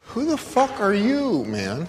Who 0.00 0.26
the 0.26 0.36
fuck 0.36 0.78
are 0.82 0.92
you, 0.92 1.46
man? 1.46 1.88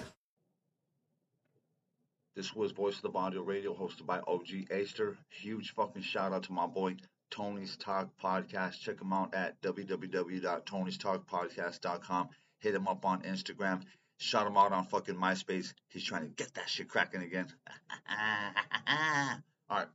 This 2.34 2.54
was 2.54 2.72
Voice 2.72 2.96
of 2.96 3.02
the 3.02 3.10
Varrio 3.10 3.46
Radio, 3.46 3.74
hosted 3.74 4.06
by 4.06 4.20
OG 4.20 4.68
Acesta. 4.70 5.14
Huge 5.28 5.74
fucking 5.74 6.00
shout 6.00 6.32
out 6.32 6.44
to 6.44 6.52
my 6.54 6.66
boy 6.66 6.96
Tony's 7.30 7.76
Talk 7.76 8.08
Podcast. 8.22 8.80
Check 8.80 9.02
him 9.02 9.12
out 9.12 9.34
at 9.34 9.60
www.tonystalkpodcast.com. 9.60 12.30
Hit 12.66 12.74
him 12.74 12.88
up 12.88 13.04
on 13.04 13.22
Instagram. 13.22 13.82
Shout 14.18 14.44
him 14.44 14.56
out 14.56 14.72
on 14.72 14.86
fucking 14.86 15.14
MySpace. 15.14 15.72
He's 15.86 16.02
trying 16.02 16.22
to 16.22 16.28
get 16.30 16.52
that 16.54 16.68
shit 16.68 16.88
cracking 16.88 17.22
again. 17.22 17.46
All 19.70 19.78
right. 19.78 19.86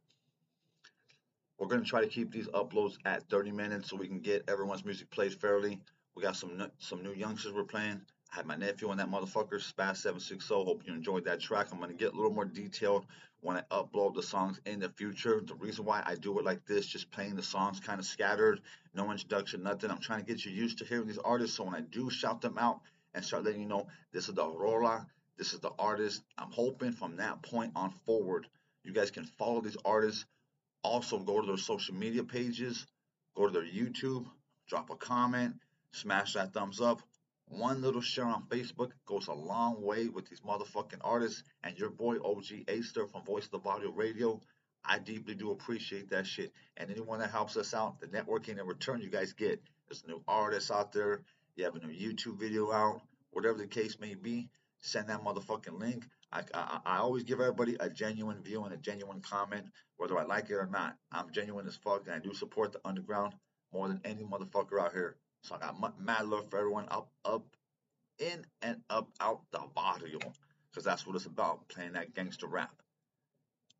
We're 1.59 1.67
going 1.67 1.83
to 1.83 1.89
try 1.89 1.99
to 1.99 2.07
keep 2.07 2.31
these 2.31 2.47
uploads 2.47 2.93
at 3.03 3.29
30 3.29 3.51
minutes 3.51 3.89
so 3.89 3.97
we 3.97 4.07
can 4.07 4.21
get 4.21 4.45
everyone's 4.47 4.85
music 4.85 5.11
played 5.11 5.33
fairly. 5.33 5.81
We 6.15 6.23
got 6.23 6.37
some 6.37 6.65
some 6.79 7.03
new 7.03 7.11
youngsters 7.11 7.51
we're 7.51 7.65
playing. 7.65 7.99
Had 8.31 8.45
my 8.45 8.55
nephew 8.55 8.89
on 8.89 8.95
that 8.97 9.11
motherfucker, 9.11 9.59
Spaz760. 9.59 10.65
Hope 10.65 10.83
you 10.87 10.93
enjoyed 10.93 11.25
that 11.25 11.41
track. 11.41 11.67
I'm 11.69 11.79
going 11.79 11.91
to 11.91 11.97
get 11.97 12.13
a 12.13 12.15
little 12.15 12.31
more 12.31 12.45
detailed 12.45 13.05
when 13.41 13.57
I 13.57 13.63
upload 13.71 14.15
the 14.15 14.23
songs 14.23 14.61
in 14.65 14.79
the 14.79 14.87
future. 14.87 15.41
The 15.45 15.55
reason 15.55 15.83
why 15.83 16.01
I 16.05 16.15
do 16.15 16.39
it 16.39 16.45
like 16.45 16.65
this, 16.65 16.85
just 16.85 17.11
playing 17.11 17.35
the 17.35 17.43
songs 17.43 17.81
kind 17.81 17.99
of 17.99 18.05
scattered, 18.05 18.61
no 18.93 19.11
introduction, 19.11 19.63
nothing. 19.63 19.91
I'm 19.91 19.99
trying 19.99 20.23
to 20.23 20.25
get 20.25 20.45
you 20.45 20.51
used 20.53 20.77
to 20.77 20.85
hearing 20.85 21.07
these 21.07 21.17
artists. 21.17 21.57
So 21.57 21.65
when 21.65 21.75
I 21.75 21.81
do 21.81 22.09
shout 22.09 22.39
them 22.39 22.57
out 22.57 22.79
and 23.13 23.25
start 23.25 23.43
letting 23.43 23.59
you 23.59 23.67
know 23.67 23.87
this 24.13 24.29
is 24.29 24.35
the 24.35 24.47
Rola, 24.47 25.05
this 25.37 25.51
is 25.51 25.59
the 25.59 25.71
artist, 25.77 26.23
I'm 26.37 26.51
hoping 26.51 26.93
from 26.93 27.17
that 27.17 27.41
point 27.41 27.73
on 27.75 27.91
forward, 28.05 28.47
you 28.85 28.93
guys 28.93 29.11
can 29.11 29.25
follow 29.25 29.59
these 29.59 29.77
artists. 29.83 30.25
Also, 30.83 31.19
go 31.19 31.41
to 31.41 31.47
their 31.47 31.57
social 31.57 31.95
media 31.95 32.23
pages, 32.23 32.87
go 33.35 33.45
to 33.45 33.51
their 33.51 33.67
YouTube, 33.67 34.25
drop 34.69 34.89
a 34.89 34.95
comment, 34.95 35.55
smash 35.91 36.33
that 36.35 36.53
thumbs 36.53 36.79
up. 36.79 37.01
One 37.51 37.81
little 37.81 37.99
share 37.99 38.27
on 38.27 38.47
Facebook 38.47 38.91
goes 39.05 39.27
a 39.27 39.33
long 39.33 39.81
way 39.81 40.07
with 40.07 40.29
these 40.29 40.39
motherfucking 40.39 41.01
artists 41.01 41.43
and 41.65 41.77
your 41.77 41.89
boy 41.89 42.15
OG 42.15 42.65
Acesta 42.67 43.11
from 43.11 43.25
Voice 43.25 43.43
of 43.43 43.51
the 43.51 43.59
Varrio 43.59 43.93
Radio. 43.93 44.39
I 44.85 44.99
deeply 44.99 45.35
do 45.35 45.51
appreciate 45.51 46.09
that 46.11 46.25
shit. 46.25 46.53
And 46.77 46.89
anyone 46.89 47.19
that 47.19 47.29
helps 47.29 47.57
us 47.57 47.73
out, 47.73 47.99
the 47.99 48.07
networking 48.07 48.57
in 48.57 48.65
return 48.65 49.01
you 49.01 49.09
guys 49.09 49.33
get. 49.33 49.61
There's 49.89 50.07
new 50.07 50.23
artists 50.29 50.71
out 50.71 50.93
there. 50.93 51.23
You 51.57 51.65
have 51.65 51.75
a 51.75 51.85
new 51.85 51.93
YouTube 51.93 52.39
video 52.39 52.71
out. 52.71 53.01
Whatever 53.31 53.57
the 53.57 53.67
case 53.67 53.99
may 53.99 54.15
be, 54.15 54.47
send 54.79 55.09
that 55.09 55.21
motherfucking 55.21 55.77
link. 55.77 56.05
I, 56.31 56.43
I, 56.53 56.79
I 56.85 56.97
always 56.99 57.25
give 57.25 57.41
everybody 57.41 57.75
a 57.81 57.89
genuine 57.89 58.41
view 58.41 58.63
and 58.63 58.73
a 58.73 58.77
genuine 58.77 59.19
comment, 59.19 59.65
whether 59.97 60.17
I 60.17 60.23
like 60.23 60.49
it 60.49 60.55
or 60.55 60.67
not. 60.67 60.95
I'm 61.11 61.31
genuine 61.31 61.67
as 61.67 61.75
fuck, 61.75 62.07
and 62.07 62.15
I 62.15 62.19
do 62.19 62.33
support 62.33 62.71
the 62.71 62.79
underground 62.85 63.33
more 63.73 63.89
than 63.89 63.99
any 64.05 64.23
motherfucker 64.23 64.79
out 64.79 64.93
here. 64.93 65.17
So 65.43 65.55
I 65.55 65.59
got 65.59 65.99
mad 65.99 66.27
love 66.27 66.49
for 66.49 66.57
everyone 66.57 66.87
up, 66.89 67.09
up, 67.25 67.43
in 68.19 68.45
and 68.61 68.81
up 68.89 69.09
out 69.19 69.41
the 69.51 69.61
barrio, 69.75 70.19
because 70.69 70.83
that's 70.83 71.07
what 71.07 71.15
it's 71.15 71.25
about, 71.25 71.67
playing 71.67 71.93
that 71.93 72.13
gangster 72.13 72.47
rap. 72.47 72.73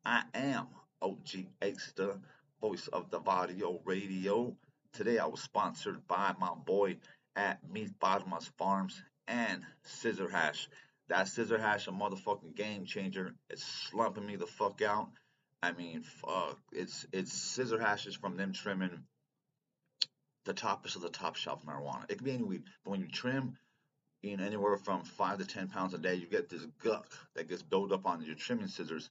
I 0.04 0.24
am 0.34 0.66
OG 1.00 1.46
Acesta, 1.60 2.18
voice 2.60 2.88
of 2.88 3.10
the 3.10 3.20
Varrio 3.20 3.80
Radio. 3.84 4.56
Today 4.92 5.18
I 5.18 5.26
was 5.26 5.40
sponsored 5.40 6.06
by 6.08 6.34
my 6.40 6.52
boy 6.54 6.96
at 7.36 7.58
Meat 7.70 7.98
Bottomas 8.00 8.50
Farms 8.58 9.00
and 9.28 9.62
Scissor 9.84 10.28
Hash. 10.28 10.68
That 11.08 11.28
Scissor 11.28 11.58
Hash, 11.58 11.86
a 11.86 11.92
motherfucking 11.92 12.56
game 12.56 12.84
changer. 12.84 13.34
It's 13.48 13.64
slumping 13.64 14.26
me 14.26 14.36
the 14.36 14.46
fuck 14.46 14.82
out. 14.82 15.10
I 15.62 15.72
mean, 15.72 16.02
fuck. 16.02 16.58
It's 16.72 17.06
it's 17.12 17.32
Scissor 17.32 17.78
Hashes 17.78 18.16
from 18.16 18.36
them 18.36 18.52
trimming 18.52 19.04
the 20.44 20.54
toppest 20.54 20.96
of 20.96 21.02
the 21.02 21.08
top 21.08 21.36
shelf 21.36 21.64
marijuana. 21.64 22.04
It 22.08 22.16
can 22.16 22.24
be 22.24 22.32
any 22.32 22.42
weed, 22.42 22.64
but 22.84 22.90
when 22.90 23.00
you 23.00 23.08
trim, 23.08 23.56
know, 24.22 24.44
anywhere 24.44 24.76
from 24.76 25.04
five 25.04 25.38
to 25.38 25.44
ten 25.44 25.68
pounds 25.68 25.94
a 25.94 25.98
day, 25.98 26.14
you 26.14 26.26
get 26.26 26.48
this 26.48 26.66
guck 26.82 27.06
that 27.34 27.48
gets 27.48 27.62
built 27.62 27.92
up 27.92 28.06
on 28.06 28.22
your 28.22 28.34
trimming 28.34 28.68
scissors. 28.68 29.10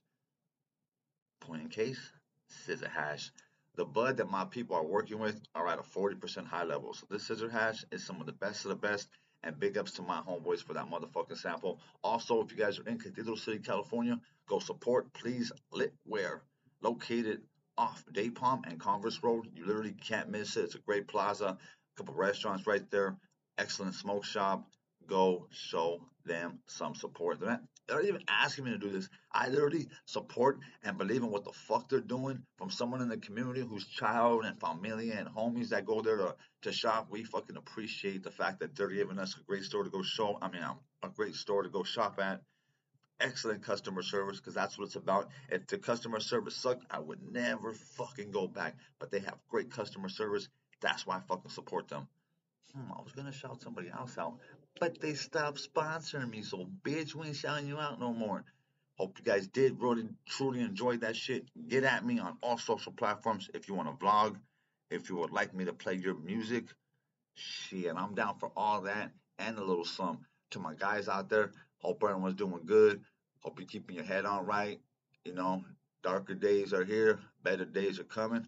Point 1.40 1.62
in 1.62 1.68
case, 1.68 2.00
scissor 2.48 2.88
hash. 2.88 3.30
The 3.74 3.84
bud 3.84 4.18
that 4.18 4.30
my 4.30 4.44
people 4.44 4.76
are 4.76 4.84
working 4.84 5.18
with 5.18 5.40
are 5.54 5.66
at 5.68 5.78
a 5.78 5.82
40% 5.82 6.46
high 6.46 6.64
level. 6.64 6.92
So 6.92 7.06
this 7.10 7.26
scissor 7.26 7.48
hash 7.48 7.84
is 7.90 8.04
some 8.04 8.20
of 8.20 8.26
the 8.26 8.32
best 8.32 8.64
of 8.64 8.68
the 8.68 8.76
best. 8.76 9.08
And 9.44 9.58
big 9.58 9.76
ups 9.76 9.92
to 9.92 10.02
my 10.02 10.20
homeboys 10.20 10.62
for 10.62 10.74
that 10.74 10.88
motherfucking 10.88 11.36
sample. 11.36 11.80
Also, 12.04 12.40
if 12.42 12.52
you 12.52 12.56
guys 12.56 12.78
are 12.78 12.86
in 12.86 12.98
Cathedral 12.98 13.36
City, 13.36 13.58
California, 13.58 14.20
go 14.46 14.60
support 14.60 15.12
Please 15.14 15.50
Lit 15.72 15.92
Wear, 16.06 16.42
located 16.80 17.42
off 17.82 18.04
Date 18.12 18.36
Palm 18.36 18.62
and 18.64 18.78
Converse 18.78 19.20
Road. 19.24 19.48
You 19.54 19.66
literally 19.66 19.92
can't 19.92 20.30
miss 20.30 20.56
it. 20.56 20.64
It's 20.64 20.76
a 20.76 20.78
great 20.78 21.08
plaza, 21.08 21.46
a 21.46 21.58
couple 21.96 22.14
restaurants 22.14 22.64
right 22.66 22.88
there, 22.90 23.16
excellent 23.58 23.94
smoke 23.94 24.24
shop. 24.24 24.64
Go 25.08 25.48
show 25.50 26.00
them 26.24 26.60
some 26.68 26.94
support. 26.94 27.40
They're 27.40 27.50
not, 27.50 27.62
they're 27.88 27.96
not 27.96 28.06
even 28.06 28.22
asking 28.28 28.66
me 28.66 28.70
to 28.70 28.78
do 28.78 28.90
this. 28.90 29.08
I 29.32 29.48
literally 29.48 29.88
support 30.06 30.60
and 30.84 30.96
believe 30.96 31.24
in 31.24 31.30
what 31.32 31.42
the 31.42 31.52
fuck 31.52 31.88
they're 31.88 31.98
doing 32.00 32.44
from 32.56 32.70
someone 32.70 33.02
in 33.02 33.08
the 33.08 33.16
community 33.16 33.62
whose 33.62 33.84
child 33.84 34.44
and 34.44 34.60
familia 34.60 35.14
and 35.14 35.28
homies 35.28 35.70
that 35.70 35.84
go 35.84 36.02
there 36.02 36.18
to, 36.18 36.36
to 36.62 36.72
shop. 36.72 37.08
We 37.10 37.24
fucking 37.24 37.56
appreciate 37.56 38.22
the 38.22 38.30
fact 38.30 38.60
that 38.60 38.76
they're 38.76 38.86
giving 38.88 39.18
us 39.18 39.36
a 39.36 39.42
great 39.42 39.64
store 39.64 39.82
to 39.82 39.90
go 39.90 40.02
show. 40.02 40.38
I 40.40 40.48
mean, 40.48 40.62
um, 40.62 40.78
a 41.02 41.08
great 41.08 41.34
store 41.34 41.64
to 41.64 41.68
go 41.68 41.82
shop 41.82 42.20
at 42.22 42.42
excellent 43.22 43.62
customer 43.62 44.02
service 44.02 44.38
because 44.38 44.54
that's 44.54 44.78
what 44.78 44.86
it's 44.86 44.96
about. 44.96 45.30
If 45.50 45.66
the 45.66 45.78
customer 45.78 46.20
service 46.20 46.56
sucked, 46.56 46.84
I 46.90 46.98
would 46.98 47.20
never 47.32 47.72
fucking 47.72 48.30
go 48.32 48.46
back. 48.46 48.76
But 48.98 49.10
they 49.10 49.20
have 49.20 49.38
great 49.48 49.70
customer 49.70 50.08
service. 50.08 50.48
That's 50.80 51.06
why 51.06 51.16
I 51.16 51.20
fucking 51.20 51.50
support 51.50 51.88
them. 51.88 52.08
Hmm, 52.74 52.92
I 52.92 53.02
was 53.02 53.12
gonna 53.12 53.32
shout 53.32 53.62
somebody 53.62 53.90
else 53.90 54.16
out, 54.18 54.38
but 54.80 55.00
they 55.00 55.14
stopped 55.14 55.60
sponsoring 55.62 56.30
me. 56.30 56.42
So 56.42 56.66
bitch, 56.82 57.14
we 57.14 57.28
ain't 57.28 57.36
shouting 57.36 57.68
you 57.68 57.78
out 57.78 58.00
no 58.00 58.12
more. 58.12 58.44
Hope 58.96 59.18
you 59.18 59.24
guys 59.24 59.46
did 59.46 59.80
really 59.80 60.08
truly 60.26 60.60
enjoy 60.60 60.96
that 60.98 61.16
shit. 61.16 61.48
Get 61.68 61.84
at 61.84 62.04
me 62.04 62.18
on 62.18 62.36
all 62.42 62.58
social 62.58 62.92
platforms 62.92 63.50
if 63.54 63.68
you 63.68 63.74
want 63.74 63.88
to 63.88 64.04
vlog, 64.04 64.36
if 64.90 65.08
you 65.08 65.16
would 65.16 65.32
like 65.32 65.54
me 65.54 65.64
to 65.64 65.72
play 65.72 65.94
your 65.94 66.14
music. 66.14 66.64
Shit, 67.34 67.94
I'm 67.96 68.14
down 68.14 68.38
for 68.38 68.52
all 68.56 68.82
that 68.82 69.12
and 69.38 69.58
a 69.58 69.64
little 69.64 69.84
some. 69.84 70.26
To 70.50 70.58
my 70.58 70.74
guys 70.74 71.08
out 71.08 71.30
there, 71.30 71.52
hope 71.78 72.02
everyone's 72.04 72.34
doing 72.34 72.62
good. 72.66 73.02
Hope 73.42 73.58
you're 73.58 73.68
keeping 73.68 73.96
your 73.96 74.04
head 74.04 74.24
on 74.24 74.46
right. 74.46 74.80
You 75.24 75.34
know, 75.34 75.64
darker 76.02 76.34
days 76.34 76.72
are 76.72 76.84
here, 76.84 77.18
better 77.42 77.64
days 77.64 77.98
are 77.98 78.04
coming. 78.04 78.46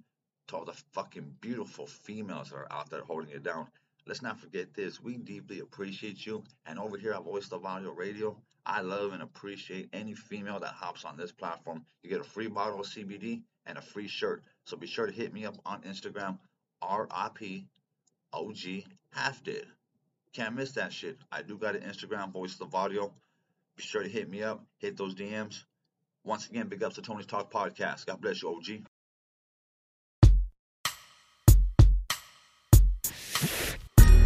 To 0.48 0.56
all 0.56 0.64
the 0.64 0.74
fucking 0.92 1.36
beautiful 1.40 1.86
females 1.86 2.50
that 2.50 2.56
are 2.56 2.72
out 2.72 2.90
there 2.90 3.02
holding 3.02 3.30
it 3.30 3.42
down. 3.42 3.66
Let's 4.06 4.20
not 4.20 4.38
forget 4.38 4.74
this. 4.74 5.02
We 5.02 5.16
deeply 5.16 5.60
appreciate 5.60 6.26
you. 6.26 6.44
And 6.66 6.78
over 6.78 6.98
here 6.98 7.14
at 7.14 7.24
Voice 7.24 7.50
of 7.50 7.62
Varrio 7.62 7.96
Radio, 7.96 8.36
I 8.66 8.82
love 8.82 9.12
and 9.12 9.22
appreciate 9.22 9.88
any 9.92 10.14
female 10.14 10.60
that 10.60 10.74
hops 10.74 11.04
on 11.04 11.16
this 11.16 11.32
platform. 11.32 11.84
You 12.02 12.10
get 12.10 12.20
a 12.20 12.24
free 12.24 12.48
bottle 12.48 12.80
of 12.80 12.86
CBD 12.86 13.42
and 13.66 13.78
a 13.78 13.82
free 13.82 14.08
shirt. 14.08 14.42
So 14.64 14.76
be 14.76 14.86
sure 14.86 15.06
to 15.06 15.12
hit 15.12 15.32
me 15.32 15.46
up 15.46 15.56
on 15.64 15.82
Instagram, 15.82 16.38
RIP 16.82 17.64
OG 18.32 18.84
Half 19.12 19.42
Did. 19.44 19.66
Can't 20.34 20.54
miss 20.56 20.72
that 20.72 20.92
shit. 20.92 21.16
I 21.32 21.42
do 21.42 21.56
got 21.56 21.76
an 21.76 21.82
Instagram, 21.82 22.32
Voice 22.32 22.60
of 22.60 22.70
Varrio. 22.70 23.12
Be 23.76 23.82
sure 23.82 24.02
to 24.02 24.08
hit 24.08 24.30
me 24.30 24.42
up, 24.42 24.64
hit 24.78 24.96
those 24.96 25.14
DMs. 25.14 25.64
Once 26.24 26.48
again, 26.48 26.68
big 26.68 26.82
ups 26.82 26.94
to 26.94 27.02
Tony's 27.02 27.26
Talk 27.26 27.52
Podcast. 27.52 28.06
God 28.06 28.20
bless 28.20 28.40
you, 28.42 28.50
OG. 28.50 28.86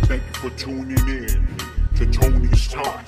Thank 0.05 0.23
you 0.23 0.33
for 0.35 0.51
tuning 0.57 1.09
in 1.09 1.49
to 1.97 2.07
Tony's 2.13 2.69
Talk, 2.69 3.05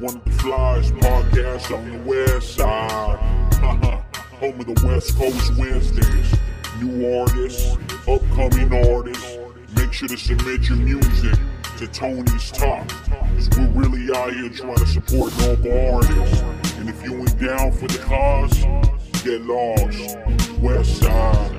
one 0.00 0.16
of 0.16 0.24
the 0.24 0.30
flyest 0.32 0.98
podcasts 1.00 1.76
on 1.76 1.90
the 1.90 1.98
west 2.08 2.56
side. 2.56 3.18
Home 4.40 4.60
of 4.60 4.66
the 4.66 4.86
West 4.86 5.16
Coast 5.16 5.56
Wednesdays. 5.56 6.34
New 6.82 7.20
artists, 7.20 7.76
upcoming 8.06 8.72
artists. 8.92 9.38
Make 9.76 9.92
sure 9.92 10.08
to 10.08 10.16
submit 10.16 10.68
your 10.68 10.78
music 10.78 11.38
to 11.78 11.86
Tony's 11.86 12.50
top. 12.50 12.88
Cause 12.88 13.48
we're 13.56 13.68
really 13.68 14.12
out 14.16 14.32
here 14.32 14.48
trying 14.48 14.74
to 14.74 14.86
support 14.86 15.32
local 15.38 15.94
artists. 15.94 16.40
And 16.78 16.88
if 16.88 17.04
you 17.04 17.16
ain't 17.16 17.38
down 17.38 17.70
for 17.70 17.86
the 17.86 17.98
cause, 17.98 18.64
get 19.22 19.42
lost. 19.42 20.18
West 20.60 21.00
side. 21.00 21.57